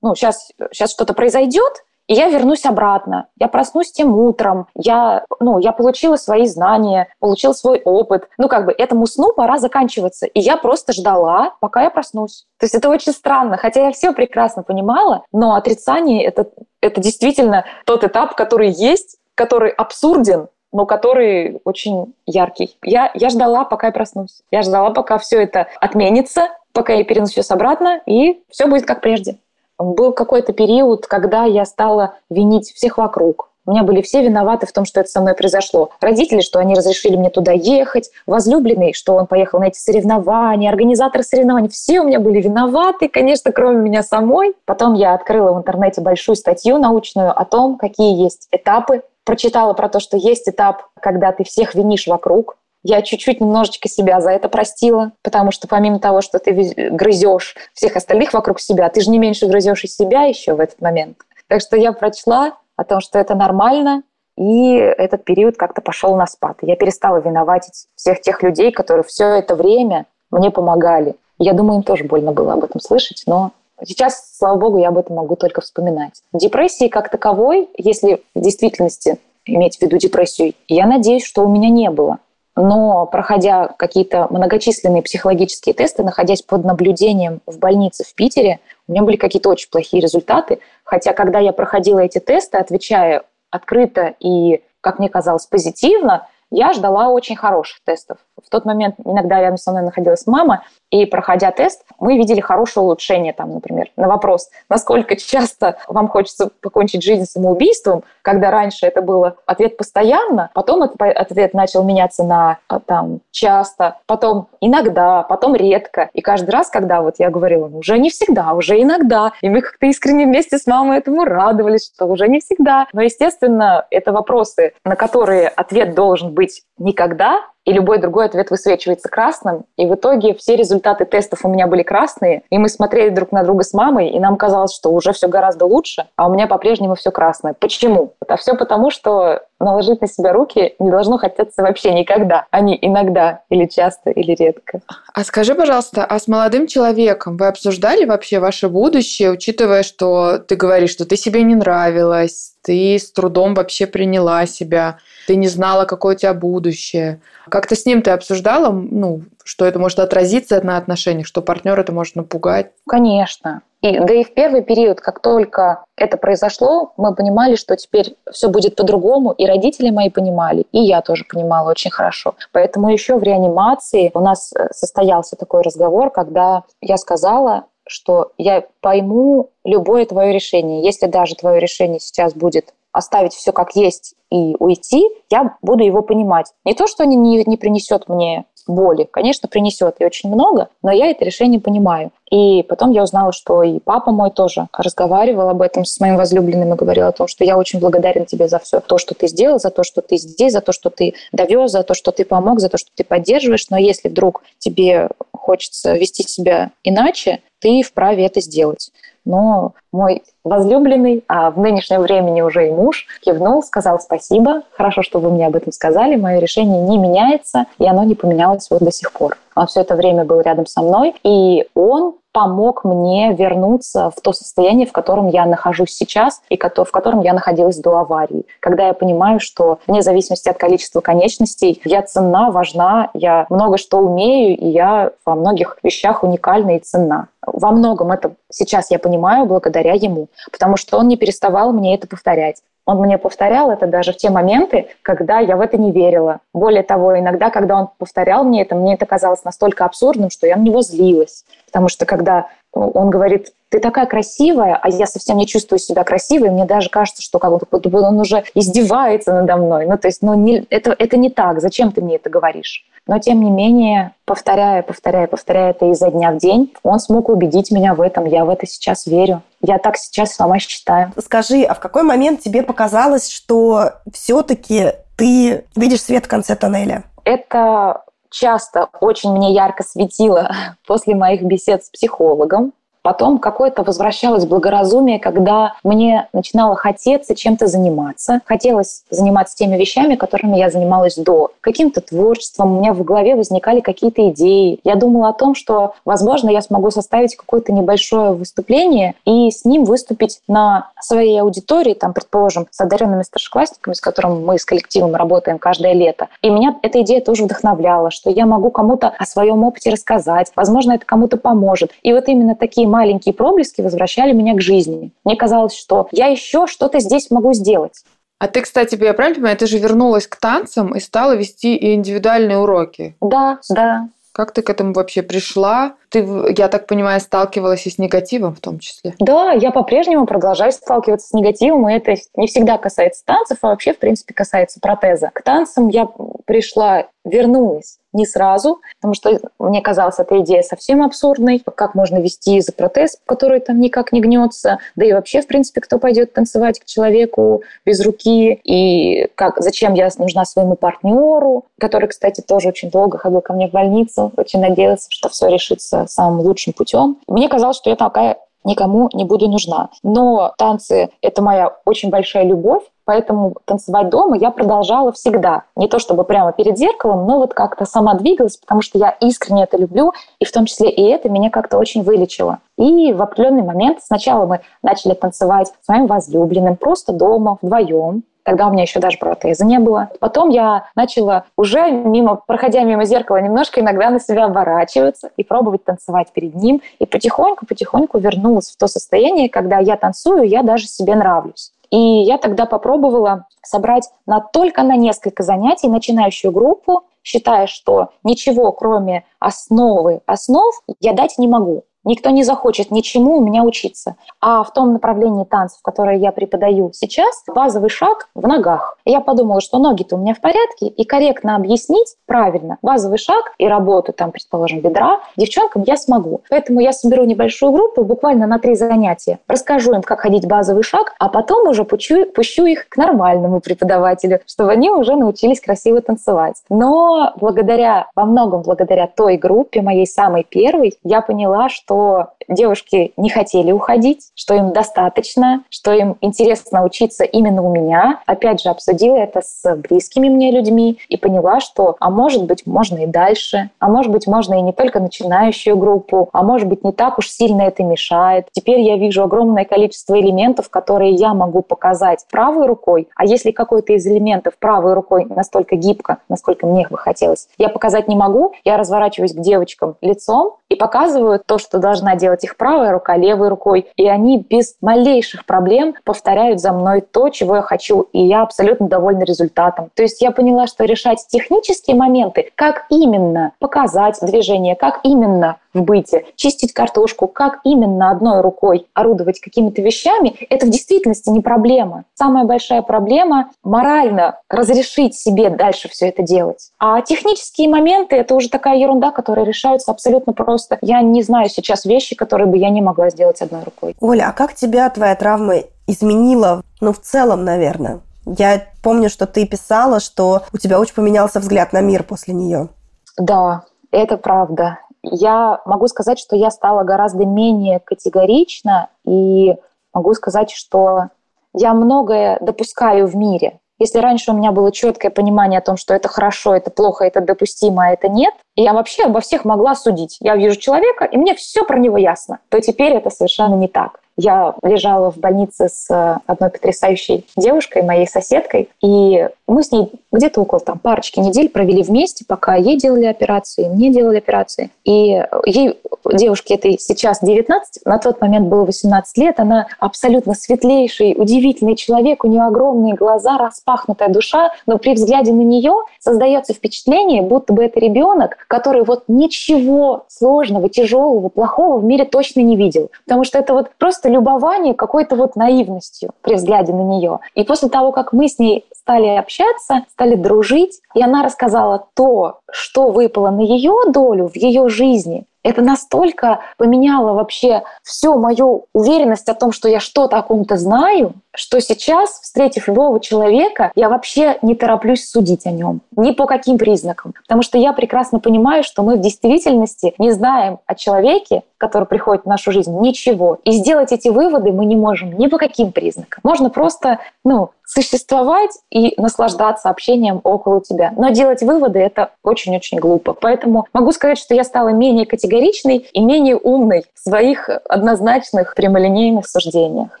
[0.02, 3.26] Ну, сейчас, сейчас что-то произойдет, и я вернусь обратно.
[3.36, 4.68] Я проснусь тем утром.
[4.76, 8.28] Я, ну, я получила свои знания, получила свой опыт.
[8.38, 10.26] Ну, как бы этому сну пора заканчиваться.
[10.26, 12.46] И я просто ждала, пока я проснусь.
[12.58, 13.56] То есть это очень странно.
[13.56, 16.48] Хотя я все прекрасно понимала, но отрицание это,
[16.80, 22.76] это действительно тот этап, который есть, который абсурден, но который очень яркий.
[22.82, 24.42] Я, я ждала, пока я проснусь.
[24.50, 29.38] Я ждала, пока все это отменится, пока я перенесусь обратно, и все будет как прежде.
[29.78, 33.50] Был какой-то период, когда я стала винить всех вокруг.
[33.66, 35.90] У меня были все виноваты в том, что это со мной произошло.
[36.00, 41.24] Родители, что они разрешили мне туда ехать, возлюбленный, что он поехал на эти соревнования, организаторы
[41.24, 41.68] соревнований.
[41.68, 44.54] Все у меня были виноваты, конечно, кроме меня самой.
[44.66, 49.90] Потом я открыла в интернете большую статью научную о том, какие есть этапы прочитала про
[49.90, 52.56] то, что есть этап, когда ты всех винишь вокруг.
[52.82, 56.52] Я чуть-чуть немножечко себя за это простила, потому что помимо того, что ты
[56.90, 60.80] грызешь всех остальных вокруг себя, ты же не меньше грызешь и себя еще в этот
[60.80, 61.18] момент.
[61.48, 64.02] Так что я прочла о том, что это нормально,
[64.38, 66.58] и этот период как-то пошел на спад.
[66.62, 71.16] Я перестала виноватить всех тех людей, которые все это время мне помогали.
[71.38, 73.50] Я думаю, им тоже больно было об этом слышать, но
[73.84, 76.22] Сейчас, слава богу, я об этом могу только вспоминать.
[76.32, 81.68] Депрессии как таковой, если в действительности иметь в виду депрессию, я надеюсь, что у меня
[81.68, 82.18] не было.
[82.56, 89.02] Но проходя какие-то многочисленные психологические тесты, находясь под наблюдением в больнице в Питере, у меня
[89.02, 90.60] были какие-то очень плохие результаты.
[90.82, 97.10] Хотя, когда я проходила эти тесты, отвечая открыто и, как мне казалось, позитивно, я ждала
[97.10, 98.18] очень хороших тестов.
[98.44, 102.84] В тот момент иногда рядом со мной находилась мама, и проходя тест, мы видели хорошее
[102.84, 109.02] улучшение, там, например, на вопрос, насколько часто вам хочется покончить жизнь самоубийством, когда раньше это
[109.02, 116.10] было ответ постоянно, потом ответ начал меняться на а, там часто, потом иногда, потом редко.
[116.12, 119.60] И каждый раз, когда вот я говорила, ну, уже не всегда, уже иногда, и мы
[119.60, 122.86] как-то искренне вместе с мамой этому радовались, что уже не всегда.
[122.92, 129.08] Но, естественно, это вопросы, на которые ответ должен быть никогда, и любой другой ответ высвечивается
[129.08, 129.64] красным.
[129.76, 133.42] И в итоге все результаты тестов у меня были красные, и мы смотрели друг на
[133.42, 136.94] друга с мамой, и нам казалось, что уже все гораздо лучше, а у меня по-прежнему
[136.94, 137.54] все красное.
[137.58, 138.14] Почему?
[138.22, 142.78] Это все потому, что наложить на себя руки не должно хотеться вообще никогда, а не
[142.80, 144.80] иногда или часто или редко.
[145.14, 150.56] А скажи, пожалуйста, а с молодым человеком вы обсуждали вообще ваше будущее, учитывая, что ты
[150.56, 155.84] говоришь, что ты себе не нравилась, ты с трудом вообще приняла себя, ты не знала,
[155.84, 157.20] какое у тебя будущее.
[157.48, 161.92] Как-то с ним ты обсуждала, ну, что это может отразиться на отношениях, что партнер это
[161.92, 162.72] может напугать?
[162.86, 163.62] Конечно.
[163.80, 168.48] И, да и в первый период, как только это произошло, мы понимали, что теперь все
[168.48, 172.34] будет по-другому, и родители мои понимали, и я тоже понимала очень хорошо.
[172.52, 178.64] Поэтому еще в реанимации у нас э, состоялся такой разговор, когда я сказала, что я
[178.80, 180.82] пойму любое твое решение.
[180.82, 186.02] Если даже твое решение сейчас будет оставить все как есть и уйти, я буду его
[186.02, 186.52] понимать.
[186.64, 191.06] Не то, что не, не принесет мне боли, конечно, принесет и очень много, но я
[191.06, 192.10] это решение понимаю.
[192.30, 196.74] И потом я узнала, что и папа мой тоже разговаривал об этом с моим возлюбленным
[196.74, 199.60] и говорил о том, что я очень благодарен тебе за все то, что ты сделал,
[199.60, 202.60] за то, что ты здесь, за то, что ты довез, за то, что ты помог,
[202.60, 203.70] за то, что ты поддерживаешь.
[203.70, 208.90] Но если вдруг тебе хочется вести себя иначе, ты вправе это сделать.
[209.24, 215.18] Но мой возлюбленный, а в нынешнем времени уже и муж, кивнул, сказал спасибо, хорошо, что
[215.18, 218.92] вы мне об этом сказали, мое решение не меняется, и оно не поменялось вот до
[218.92, 219.36] сих пор.
[219.56, 224.34] Он все это время был рядом со мной, и он помог мне вернуться в то
[224.34, 228.44] состояние, в котором я нахожусь сейчас и в котором я находилась до аварии.
[228.60, 234.00] Когда я понимаю, что вне зависимости от количества конечностей, я ценна, важна, я много что
[234.00, 237.28] умею, и я во многих вещах уникальна и ценна.
[237.46, 242.06] Во многом это сейчас я понимаю благодаря ему, потому что он не переставал мне это
[242.06, 242.62] повторять.
[242.86, 246.38] Он мне повторял это даже в те моменты, когда я в это не верила.
[246.54, 250.56] Более того, иногда, когда он повторял мне это, мне это казалось настолько абсурдным, что я
[250.56, 251.44] на него злилась.
[251.66, 252.46] Потому что когда
[252.76, 257.22] он говорит, ты такая красивая, а я совсем не чувствую себя красивой, мне даже кажется,
[257.22, 259.86] что как будто бы он уже издевается надо мной.
[259.86, 262.84] Ну, то есть, ну, не, это, это не так, зачем ты мне это говоришь?
[263.06, 267.70] Но, тем не менее, повторяя, повторяя, повторяя это изо дня в день, он смог убедить
[267.70, 268.24] меня в этом.
[268.24, 269.42] Я в это сейчас верю.
[269.60, 271.12] Я так сейчас сама считаю.
[271.18, 277.04] Скажи, а в какой момент тебе показалось, что все-таки ты видишь свет в конце тоннеля?
[277.24, 280.50] Это часто очень мне ярко светило
[280.86, 282.72] после моих бесед с психологом.
[283.06, 288.40] Потом какое-то возвращалось благоразумие, когда мне начинало хотеться чем-то заниматься.
[288.46, 291.52] Хотелось заниматься теми вещами, которыми я занималась до.
[291.60, 292.76] Каким-то творчеством.
[292.76, 294.80] У меня в голове возникали какие-то идеи.
[294.82, 299.84] Я думала о том, что, возможно, я смогу составить какое-то небольшое выступление и с ним
[299.84, 305.60] выступить на своей аудитории, там, предположим, с одаренными старшеклассниками, с которыми мы с коллективом работаем
[305.60, 306.26] каждое лето.
[306.42, 310.50] И меня эта идея тоже вдохновляла, что я могу кому-то о своем опыте рассказать.
[310.56, 311.92] Возможно, это кому-то поможет.
[312.02, 315.12] И вот именно такие маленькие проблески возвращали меня к жизни.
[315.24, 318.04] Мне казалось, что я еще что-то здесь могу сделать.
[318.38, 322.58] А ты, кстати, я правильно понимаю, ты же вернулась к танцам и стала вести индивидуальные
[322.58, 323.16] уроки?
[323.20, 324.08] Да, да.
[324.32, 325.94] Как ты к этому вообще пришла?
[326.10, 326.18] Ты,
[326.56, 329.14] я так понимаю, сталкивалась и с негативом в том числе?
[329.18, 333.94] Да, я по-прежнему продолжаю сталкиваться с негативом, и это не всегда касается танцев, а вообще,
[333.94, 335.30] в принципе, касается протеза.
[335.32, 336.06] К танцам я
[336.44, 341.62] пришла, вернулась не сразу, потому что мне казалась эта идея совсем абсурдной.
[341.74, 344.78] Как можно вести за протез, который там никак не гнется?
[344.96, 348.60] Да и вообще, в принципе, кто пойдет танцевать к человеку без руки?
[348.64, 353.68] И как, зачем я нужна своему партнеру, который, кстати, тоже очень долго ходил ко мне
[353.68, 357.18] в больницу, очень надеялся, что все решится самым лучшим путем.
[357.28, 359.90] Мне казалось, что я такая никому не буду нужна.
[360.02, 365.62] Но танцы— это моя очень большая любовь, Поэтому танцевать дома я продолжала всегда.
[365.76, 369.62] Не то чтобы прямо перед зеркалом, но вот как-то сама двигалась, потому что я искренне
[369.62, 372.58] это люблю, и в том числе и это меня как-то очень вылечило.
[372.76, 378.24] И в определенный момент сначала мы начали танцевать с моим возлюбленным просто дома, вдвоем.
[378.46, 380.08] Тогда у меня еще даже протеза не было.
[380.20, 385.82] Потом я начала уже мимо, проходя мимо зеркала, немножко иногда на себя оборачиваться и пробовать
[385.82, 386.80] танцевать перед ним.
[387.00, 391.72] И потихоньку-потихоньку вернулась в то состояние, когда я танцую, я даже себе нравлюсь.
[391.90, 398.72] И я тогда попробовала собрать на только на несколько занятий начинающую группу, считая, что ничего,
[398.72, 401.84] кроме основы основ, я дать не могу.
[402.06, 404.14] Никто не захочет ничему у меня учиться.
[404.40, 408.96] А в том направлении танцев, которое я преподаю сейчас, базовый шаг в ногах.
[409.04, 413.66] я подумала, что ноги-то у меня в порядке, и корректно объяснить правильно базовый шаг и
[413.66, 416.42] работу, там, предположим, бедра девчонкам я смогу.
[416.48, 421.12] Поэтому я соберу небольшую группу буквально на три занятия, расскажу им, как ходить базовый шаг,
[421.18, 426.62] а потом уже пущу, пущу их к нормальному преподавателю, чтобы они уже научились красиво танцевать.
[426.68, 433.12] Но благодаря, во многом благодаря той группе, моей самой первой, я поняла, что что девушки
[433.16, 438.20] не хотели уходить, что им достаточно, что им интересно учиться именно у меня.
[438.26, 442.98] Опять же, обсудила это с близкими мне людьми и поняла, что, а может быть, можно
[442.98, 446.92] и дальше, а может быть, можно и не только начинающую группу, а может быть, не
[446.92, 448.48] так уж сильно это мешает.
[448.52, 453.94] Теперь я вижу огромное количество элементов, которые я могу показать правой рукой, а если какой-то
[453.94, 458.76] из элементов правой рукой настолько гибко, насколько мне бы хотелось, я показать не могу, я
[458.76, 463.86] разворачиваюсь к девочкам лицом и показываю то, что должна делать их правая рука левой рукой.
[463.96, 468.08] И они без малейших проблем повторяют за мной то, чего я хочу.
[468.12, 469.90] И я абсолютно довольна результатом.
[469.94, 475.82] То есть я поняла, что решать технические моменты, как именно показать движение, как именно в
[475.82, 482.04] быте, чистить картошку, как именно одной рукой орудовать какими-то вещами, это в действительности не проблема.
[482.14, 486.70] Самая большая проблема– морально разрешить себе дальше все это делать.
[486.78, 490.78] А технические моменты– это уже такая ерунда, которая решаются абсолютно просто.
[490.80, 493.94] Я не знаю сейчас вещи, которые бы я не могла сделать одной рукой.
[494.00, 495.56] Оля, а как тебя твоя травма
[495.86, 498.00] изменила, ну, в целом, наверное?
[498.26, 502.68] Я помню, что ты писала, что у тебя очень поменялся взгляд на мир после нее.
[503.16, 503.62] Да,
[503.92, 504.78] это правда
[505.10, 509.54] я могу сказать, что я стала гораздо менее категорична и
[509.94, 511.08] могу сказать, что
[511.54, 513.60] я многое допускаю в мире.
[513.78, 517.20] Если раньше у меня было четкое понимание о том, что это хорошо, это плохо, это
[517.20, 520.16] допустимо, а это нет, я вообще обо всех могла судить.
[520.20, 522.38] Я вижу человека, и мне все про него ясно.
[522.48, 524.00] То теперь это совершенно не так.
[524.16, 529.92] Я лежала в больнице с э, одной потрясающей девушкой, моей соседкой, и мы с ней
[530.10, 534.70] где-то около там, парочки недель провели вместе, пока ей делали операции, мне делали операции.
[534.84, 535.78] И ей,
[536.10, 542.24] девушке этой сейчас 19, на тот момент было 18 лет, она абсолютно светлейший, удивительный человек,
[542.24, 547.64] у нее огромные глаза, распахнутая душа, но при взгляде на нее создается впечатление, будто бы
[547.64, 552.90] это ребенок, который вот ничего сложного, тяжелого, плохого в мире точно не видел.
[553.04, 557.20] Потому что это вот просто любование какой-то вот наивностью при взгляде на нее.
[557.34, 562.38] И после того, как мы с ней стали общаться, стали дружить, и она рассказала то,
[562.50, 569.28] что выпало на ее долю в ее жизни, это настолько поменяло вообще всю мою уверенность
[569.28, 574.38] о том, что я что-то о ком-то знаю, что сейчас, встретив любого человека, я вообще
[574.42, 575.82] не тороплюсь судить о нем.
[575.96, 577.14] Ни по каким признакам.
[577.22, 582.24] Потому что я прекрасно понимаю, что мы в действительности не знаем о человеке, который приходит
[582.24, 583.38] в нашу жизнь, ничего.
[583.44, 586.20] И сделать эти выводы мы не можем ни по каким признакам.
[586.24, 590.92] Можно просто ну, существовать и наслаждаться общением около тебя.
[590.96, 593.12] Но делать выводы— это очень-очень глупо.
[593.12, 599.28] Поэтому могу сказать, что я стала менее категоричной и менее умной в своих однозначных прямолинейных
[599.28, 600.00] суждениях.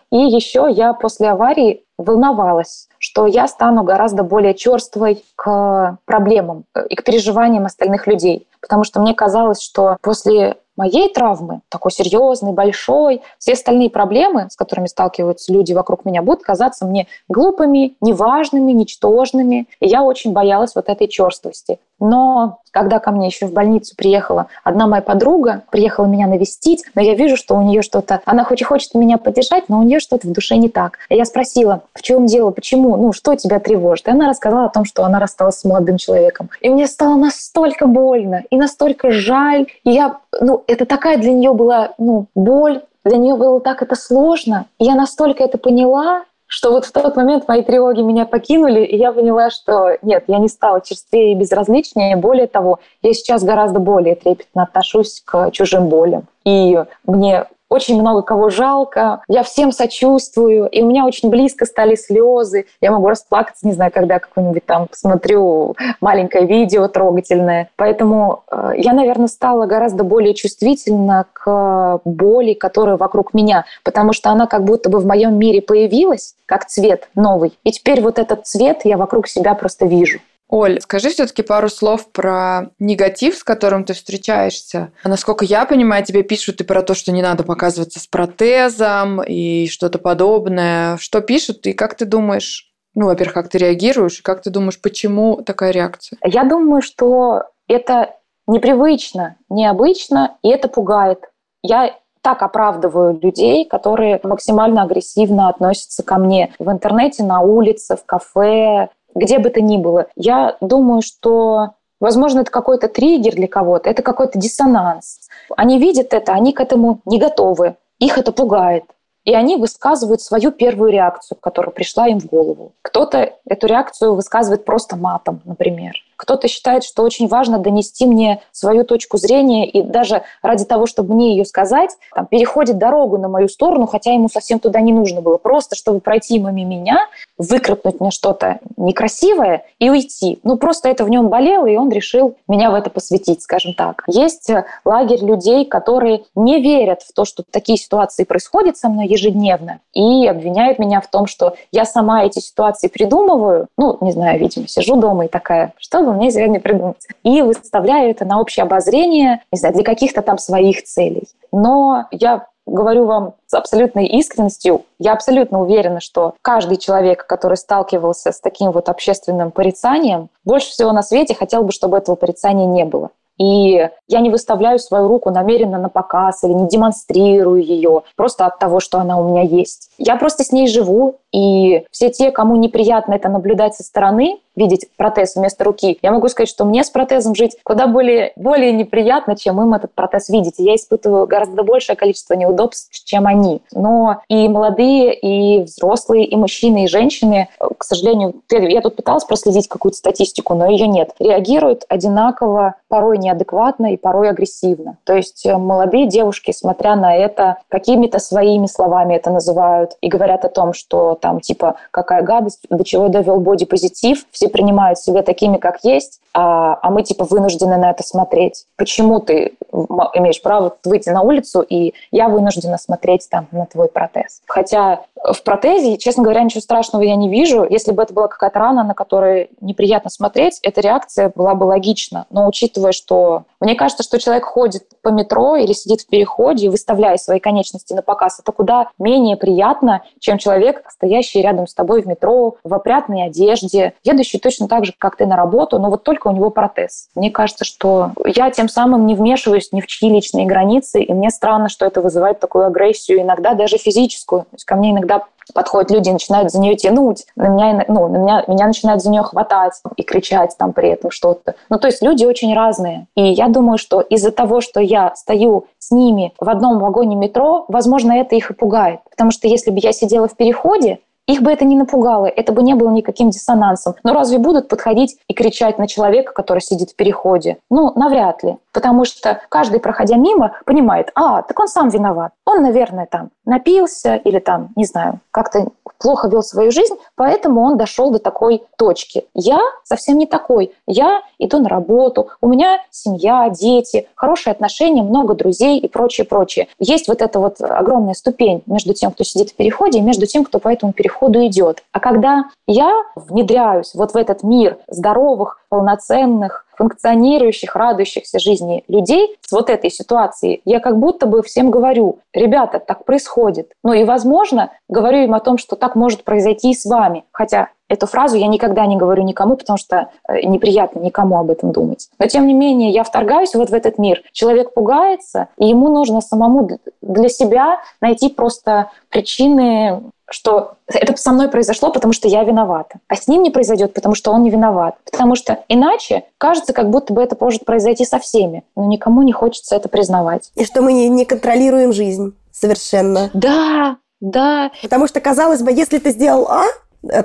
[0.10, 6.94] И еще я после аварии волновалась, что я стану гораздо более черствой к проблемам и
[6.94, 8.46] к переживаниям остальных людей.
[8.60, 14.56] Потому что мне казалось, что после моей травмы, такой серьезной, большой, все остальные проблемы, с
[14.56, 19.68] которыми сталкиваются люди вокруг меня, будут казаться мне глупыми, неважными, ничтожными.
[19.80, 21.78] И я очень боялась вот этой черствости.
[21.98, 27.00] Но когда ко мне еще в больницу приехала одна моя подруга, приехала меня навестить, но
[27.00, 29.98] я вижу, что у нее что-то, она хоть и хочет меня поддержать, но у нее
[29.98, 30.98] что-то в душе не так.
[31.08, 34.08] И я спросила, в чем дело, почему, ну, что тебя тревожит?
[34.08, 36.50] И она рассказала о том, что она рассталась с молодым человеком.
[36.60, 39.66] И мне стало настолько больно и настолько жаль.
[39.84, 43.94] И я, ну, это такая для нее была, ну, боль, для нее было так это
[43.94, 44.66] сложно.
[44.78, 48.96] И я настолько это поняла, что вот в тот момент мои тревоги меня покинули, и
[48.96, 52.16] я поняла, что нет, я не стала черствее и безразличнее.
[52.16, 56.24] Более того, я сейчас гораздо более трепетно отношусь к чужим болям.
[56.44, 61.94] И мне очень много кого жалко, я всем сочувствую, и у меня очень близко стали
[61.94, 62.66] слезы.
[62.80, 67.70] Я могу расплакаться, не знаю, когда какое-нибудь там смотрю маленькое видео трогательное.
[67.76, 74.30] Поэтому э, я, наверное, стала гораздо более чувствительна к боли, которая вокруг меня, потому что
[74.30, 77.58] она как будто бы в моем мире появилась, как цвет новый.
[77.64, 80.20] И теперь вот этот цвет я вокруг себя просто вижу.
[80.48, 84.92] Оль, скажи все-таки пару слов про негатив, с которым ты встречаешься.
[85.02, 89.66] Насколько я понимаю, тебе пишут и про то, что не надо показываться с протезом и
[89.68, 90.98] что-то подобное.
[90.98, 94.80] Что пишут и как ты думаешь, ну, во-первых, как ты реагируешь, и как ты думаешь,
[94.80, 96.18] почему такая реакция?
[96.24, 98.14] Я думаю, что это
[98.46, 101.18] непривычно, необычно, и это пугает.
[101.62, 108.04] Я так оправдываю людей, которые максимально агрессивно относятся ко мне в интернете, на улице, в
[108.04, 110.06] кафе, где бы то ни было.
[110.14, 115.28] Я думаю, что Возможно, это какой-то триггер для кого-то, это какой-то диссонанс.
[115.56, 118.84] Они видят это, они к этому не готовы, их это пугает.
[119.24, 122.72] И они высказывают свою первую реакцию, которая пришла им в голову.
[122.82, 125.94] Кто-то эту реакцию высказывает просто матом, например.
[126.16, 131.14] Кто-то считает, что очень важно донести мне свою точку зрения, и даже ради того, чтобы
[131.14, 135.20] мне ее сказать, там, переходит дорогу на мою сторону, хотя ему совсем туда не нужно
[135.20, 135.36] было.
[135.36, 137.08] Просто, чтобы пройти мимо меня,
[137.38, 140.38] выкрикнуть мне что-то некрасивое и уйти.
[140.42, 144.02] Ну, просто это в нем болело, и он решил меня в это посвятить, скажем так.
[144.06, 149.06] Есть э, лагерь людей, которые не верят в то, что такие ситуации происходят со мной
[149.06, 153.68] ежедневно, и обвиняют меня в том, что я сама эти ситуации придумываю.
[153.76, 157.06] Ну, не знаю, видимо, сижу дома и такая, что бы мне сегодня придумать.
[157.22, 161.28] И выставляю это на общее обозрение, не знаю, для каких-то там своих целей.
[161.52, 168.32] Но я говорю вам с абсолютной искренностью, я абсолютно уверена, что каждый человек, который сталкивался
[168.32, 172.84] с таким вот общественным порицанием, больше всего на свете хотел бы, чтобы этого порицания не
[172.84, 173.10] было.
[173.38, 178.58] И я не выставляю свою руку намеренно на показ или не демонстрирую ее просто от
[178.58, 179.90] того, что она у меня есть.
[179.98, 184.86] Я просто с ней живу, и все те, кому неприятно это наблюдать со стороны, видеть
[184.96, 185.98] протез вместо руки.
[186.02, 189.92] Я могу сказать, что мне с протезом жить куда более, более неприятно, чем им этот
[189.92, 190.54] протез видеть.
[190.58, 193.62] Я испытываю гораздо большее количество неудобств, чем они.
[193.72, 197.48] Но и молодые, и взрослые, и мужчины, и женщины,
[197.78, 203.92] к сожалению, я тут пыталась проследить какую-то статистику, но ее нет, реагируют одинаково, порой неадекватно
[203.92, 204.98] и порой агрессивно.
[205.04, 210.44] То есть э, молодые девушки, смотря на это, какими-то своими словами это называют и говорят
[210.44, 215.56] о том, что там типа какая гадость, до чего довел бодипозитив, все принимают себя такими,
[215.56, 218.66] как есть, а, а мы типа вынуждены на это смотреть.
[218.76, 224.42] Почему ты имеешь право выйти на улицу, и я вынуждена смотреть там на твой протез?
[224.46, 227.66] Хотя в протезе, честно говоря, ничего страшного я не вижу.
[227.68, 232.26] Если бы это была какая-то рана, на которой неприятно смотреть, эта реакция была бы логична.
[232.30, 237.16] Но учитывая, что мне кажется, что человек ходит по метро или сидит в переходе, выставляя
[237.16, 242.06] свои конечности на показ, это куда менее приятно, чем человек, стоящий рядом с тобой в
[242.06, 246.28] метро, в опрятной одежде, едущий точно так же, как ты на работу, но вот только
[246.28, 247.08] у него протез.
[247.14, 251.30] Мне кажется, что я тем самым не вмешиваюсь ни в чьи личные границы, и мне
[251.30, 254.42] странно, что это вызывает такую агрессию, иногда даже физическую.
[254.42, 255.22] То есть ко мне иногда
[255.54, 259.22] подходят люди начинают за нее тянуть, на меня, ну, на меня, меня начинают за нее
[259.22, 261.54] хватать и кричать там при этом что-то.
[261.70, 263.06] Ну, то есть люди очень разные.
[263.14, 267.64] И я думаю, что из-за того, что я стою с ними в одном вагоне метро,
[267.68, 269.00] возможно, это их и пугает.
[269.10, 272.62] Потому что если бы я сидела в переходе, их бы это не напугало, это бы
[272.62, 273.94] не было никаким диссонансом.
[274.04, 277.58] Но разве будут подходить и кричать на человека, который сидит в переходе?
[277.68, 278.56] Ну, навряд ли.
[278.72, 282.32] Потому что каждый, проходя мимо, понимает, а, так он сам виноват.
[282.44, 285.68] Он, наверное, там напился или там, не знаю, как-то
[285.98, 289.24] плохо вел свою жизнь, поэтому он дошел до такой точки.
[289.34, 290.72] Я совсем не такой.
[290.86, 296.68] Я иду на работу, у меня семья, дети, хорошие отношения, много друзей и прочее, прочее.
[296.78, 300.44] Есть вот эта вот огромная ступень между тем, кто сидит в переходе, и между тем,
[300.44, 301.15] кто по этому переходу
[301.46, 301.82] идет.
[301.92, 309.52] А когда я внедряюсь вот в этот мир здоровых, полноценных, функционирующих, радующихся жизни людей с
[309.52, 313.72] вот этой ситуацией, я как будто бы всем говорю, ребята, так происходит.
[313.82, 317.24] Ну и, возможно, говорю им о том, что так может произойти и с вами.
[317.32, 321.72] Хотя Эту фразу я никогда не говорю никому, потому что э, неприятно никому об этом
[321.72, 322.08] думать.
[322.18, 324.22] Но тем не менее, я вторгаюсь вот в этот мир.
[324.32, 326.68] Человек пугается, и ему нужно самому
[327.00, 332.98] для себя найти просто причины что это со мной произошло, потому что я виновата.
[333.08, 334.96] А с ним не произойдет, потому что он не виноват.
[335.10, 338.64] Потому что иначе кажется, как будто бы это может произойти со всеми.
[338.74, 340.50] Но никому не хочется это признавать.
[340.56, 343.30] И что мы не, не контролируем жизнь совершенно.
[343.34, 344.72] Да, да.
[344.82, 346.64] Потому что, казалось бы, если ты сделал А,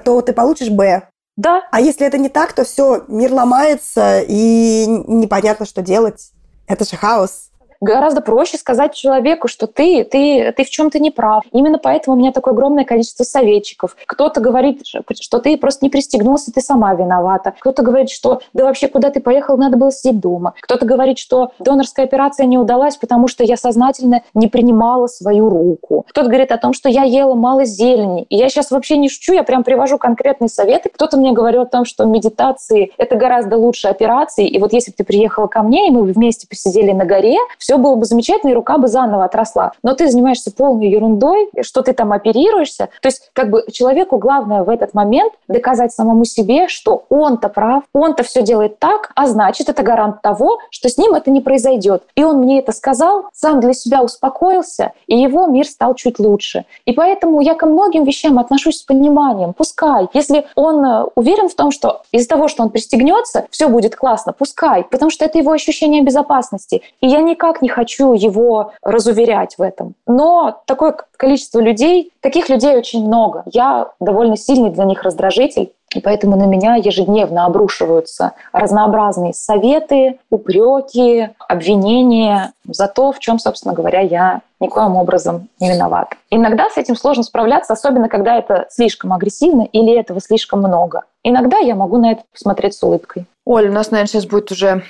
[0.04, 1.04] то ты получишь Б.
[1.38, 1.64] Да.
[1.72, 6.32] А если это не так, то все, мир ломается, и непонятно, что делать.
[6.68, 7.51] Это же хаос
[7.82, 11.44] гораздо проще сказать человеку, что ты, ты, ты в чем-то не прав.
[11.52, 13.98] Именно поэтому у меня такое огромное количество советчиков.
[14.06, 17.54] Кто-то говорит, что ты просто не пристегнулся, ты сама виновата.
[17.60, 20.54] Кто-то говорит, что да вообще куда ты поехал, надо было сидеть дома.
[20.62, 26.06] Кто-то говорит, что донорская операция не удалась, потому что я сознательно не принимала свою руку.
[26.10, 28.24] Кто-то говорит о том, что я ела мало зелени.
[28.30, 30.90] И я сейчас вообще не шучу, я прям привожу конкретные советы.
[30.94, 34.48] Кто-то мне говорил о том, что медитации– это гораздо лучше операции.
[34.48, 37.71] И вот если бы ты приехала ко мне, и мы вместе посидели на горе, все
[37.72, 39.72] все было бы замечательно, и рука бы заново отросла.
[39.82, 42.90] Но ты занимаешься полной ерундой, что ты там оперируешься.
[43.02, 47.84] То есть как бы человеку главное в этот момент доказать самому себе, что он-то прав,
[47.94, 52.04] он-то все делает так, а значит, это гарант того, что с ним это не произойдет.
[52.16, 56.66] И он мне это сказал, сам для себя успокоился, и его мир стал чуть лучше.
[56.86, 59.54] И поэтому я ко многим вещам отношусь с пониманием.
[59.54, 63.96] Пускай, если он э, уверен в том, что из-за того, что он пристегнется, все будет
[63.96, 66.82] классно, пускай, потому что это его ощущение безопасности.
[67.00, 69.96] И я никак не хочу его разуверять в этом.
[70.08, 73.44] Но такое количество людей, таких людей очень много.
[73.46, 75.72] Я довольно сильный для них раздражитель.
[75.94, 83.74] И поэтому на меня ежедневно обрушиваются разнообразные советы, упреки, обвинения за то, в чем, собственно
[83.74, 86.16] говоря, я никоим образом не виноват.
[86.30, 91.04] Иногда с этим сложно справляться, особенно когда это слишком агрессивно или этого слишком много.
[91.24, 93.26] Иногда я могу на это посмотреть с улыбкой.
[93.46, 94.84] Оля, у нас, наверное, сейчас будет уже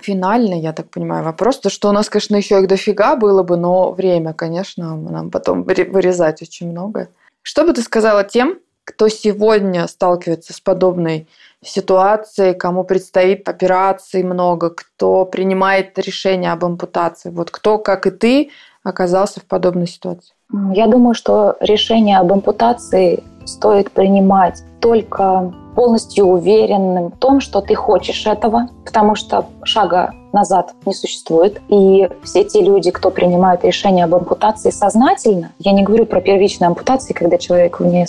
[0.00, 1.58] финальный, я так понимаю, вопрос.
[1.60, 5.64] То, что у нас, конечно, еще их дофига было бы, но время, конечно, нам потом
[5.64, 7.08] вырезать очень много.
[7.42, 11.28] Что бы ты сказала тем, кто сегодня сталкивается с подобной
[11.62, 17.30] ситуацией, кому предстоит операции много, кто принимает решение об ампутации?
[17.30, 18.50] Вот кто, как и ты,
[18.82, 20.32] оказался в подобной ситуации?
[20.72, 27.74] Я думаю, что решение об ампутации стоит принимать только полностью уверенным в том, что ты
[27.74, 31.60] хочешь этого, потому что шага назад не существует.
[31.68, 36.68] И все те люди, кто принимают решение об ампутации сознательно, я не говорю про первичные
[36.68, 38.06] ампутации, когда человек вне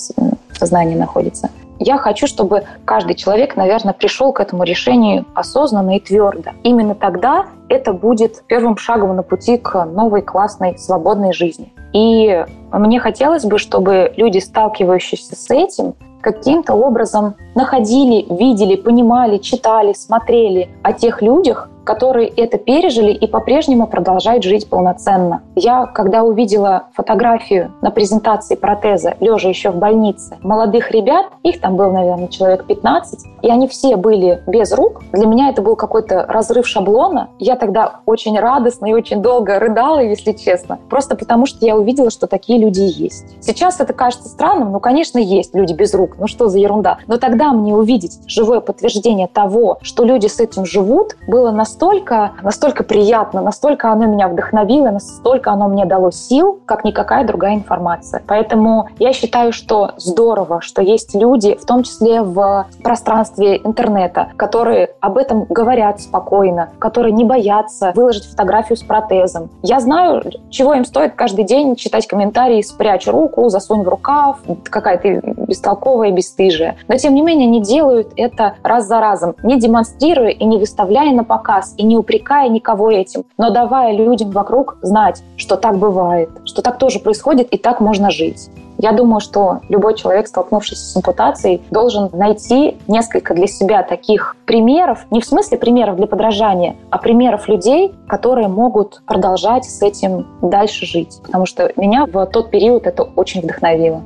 [0.58, 6.52] сознания находится, я хочу, чтобы каждый человек, наверное, пришел к этому решению осознанно и твердо.
[6.64, 11.74] Именно тогда это будет первым шагом на пути к новой классной свободной жизни.
[11.94, 19.94] И мне хотелось бы, чтобы люди, сталкивающиеся с этим, каким-то образом находили, видели, понимали, читали,
[19.94, 25.42] смотрели о тех людях, которые это пережили и по-прежнему продолжают жить полноценно.
[25.56, 31.78] Я, когда увидела фотографию на презентации протеза, лежа еще в больнице, молодых ребят, их там
[31.78, 36.28] был, наверное, человек 15, и они все были без рук, для меня это был какой-то
[36.28, 37.30] разрыв шаблона.
[37.40, 42.12] Я тогда очень радостно и очень долго рыдала, если честно, просто потому что я увидела,
[42.12, 43.26] что такие люди есть.
[43.42, 47.00] Сейчас это кажется странным, ну, конечно, есть люди без рук, ну что за ерунда.
[47.08, 52.32] Но тогда мне увидеть живое подтверждение того, что люди с этим живут, было настолько настолько,
[52.42, 58.22] настолько приятно, настолько оно меня вдохновило, настолько оно мне дало сил, как никакая другая информация.
[58.28, 64.90] Поэтому я считаю, что здорово, что есть люди, в том числе в пространстве интернета, которые
[65.00, 69.50] об этом говорят спокойно, которые не боятся выложить фотографию с протезом.
[69.62, 75.22] Я знаю, чего им стоит каждый день читать комментарии «спрячь руку», «засунь в рукав», какая-то
[75.48, 76.76] бестолковая, бесстыжая.
[76.90, 81.14] Но, тем не менее, они делают это раз за разом, не демонстрируя и не выставляя
[81.14, 86.30] на показ и не упрекая никого этим, но давая людям вокруг знать, что так бывает,
[86.46, 88.50] что так тоже происходит и так можно жить.
[88.82, 95.06] Я думаю, что любой человек, столкнувшийся с ампутацией, должен найти несколько для себя таких примеров,
[95.12, 100.86] не в смысле примеров для подражания, а примеров людей, которые могут продолжать с этим дальше
[100.86, 101.20] жить.
[101.24, 104.02] Потому что меня в тот период это очень вдохновило.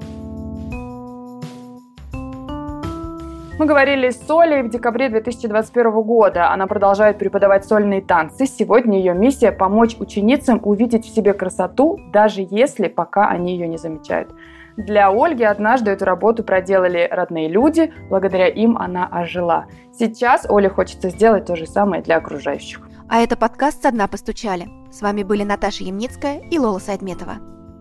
[3.63, 6.51] Мы говорили с Солей в декабре 2021 года.
[6.51, 8.45] Она продолжает преподавать сольные танцы.
[8.45, 13.77] Сегодня ее миссия– помочь ученицам увидеть в себе красоту, даже если пока они ее не
[13.77, 14.35] замечают.
[14.75, 19.67] Для Ольги однажды эту работу проделали родные люди, благодаря им она ожила.
[19.97, 22.81] Сейчас Оле хочется сделать то же самое для окружающих.
[23.07, 24.67] А это подкаст «Со дна постучали».
[24.91, 27.35] С вами были Наташа Ямницкая и Лола Сайдметова.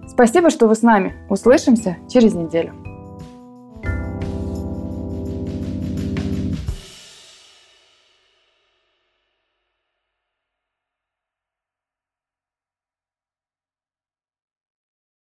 [0.06, 1.16] Спасибо, что вы с нами.
[1.28, 2.72] Услышимся через неделю.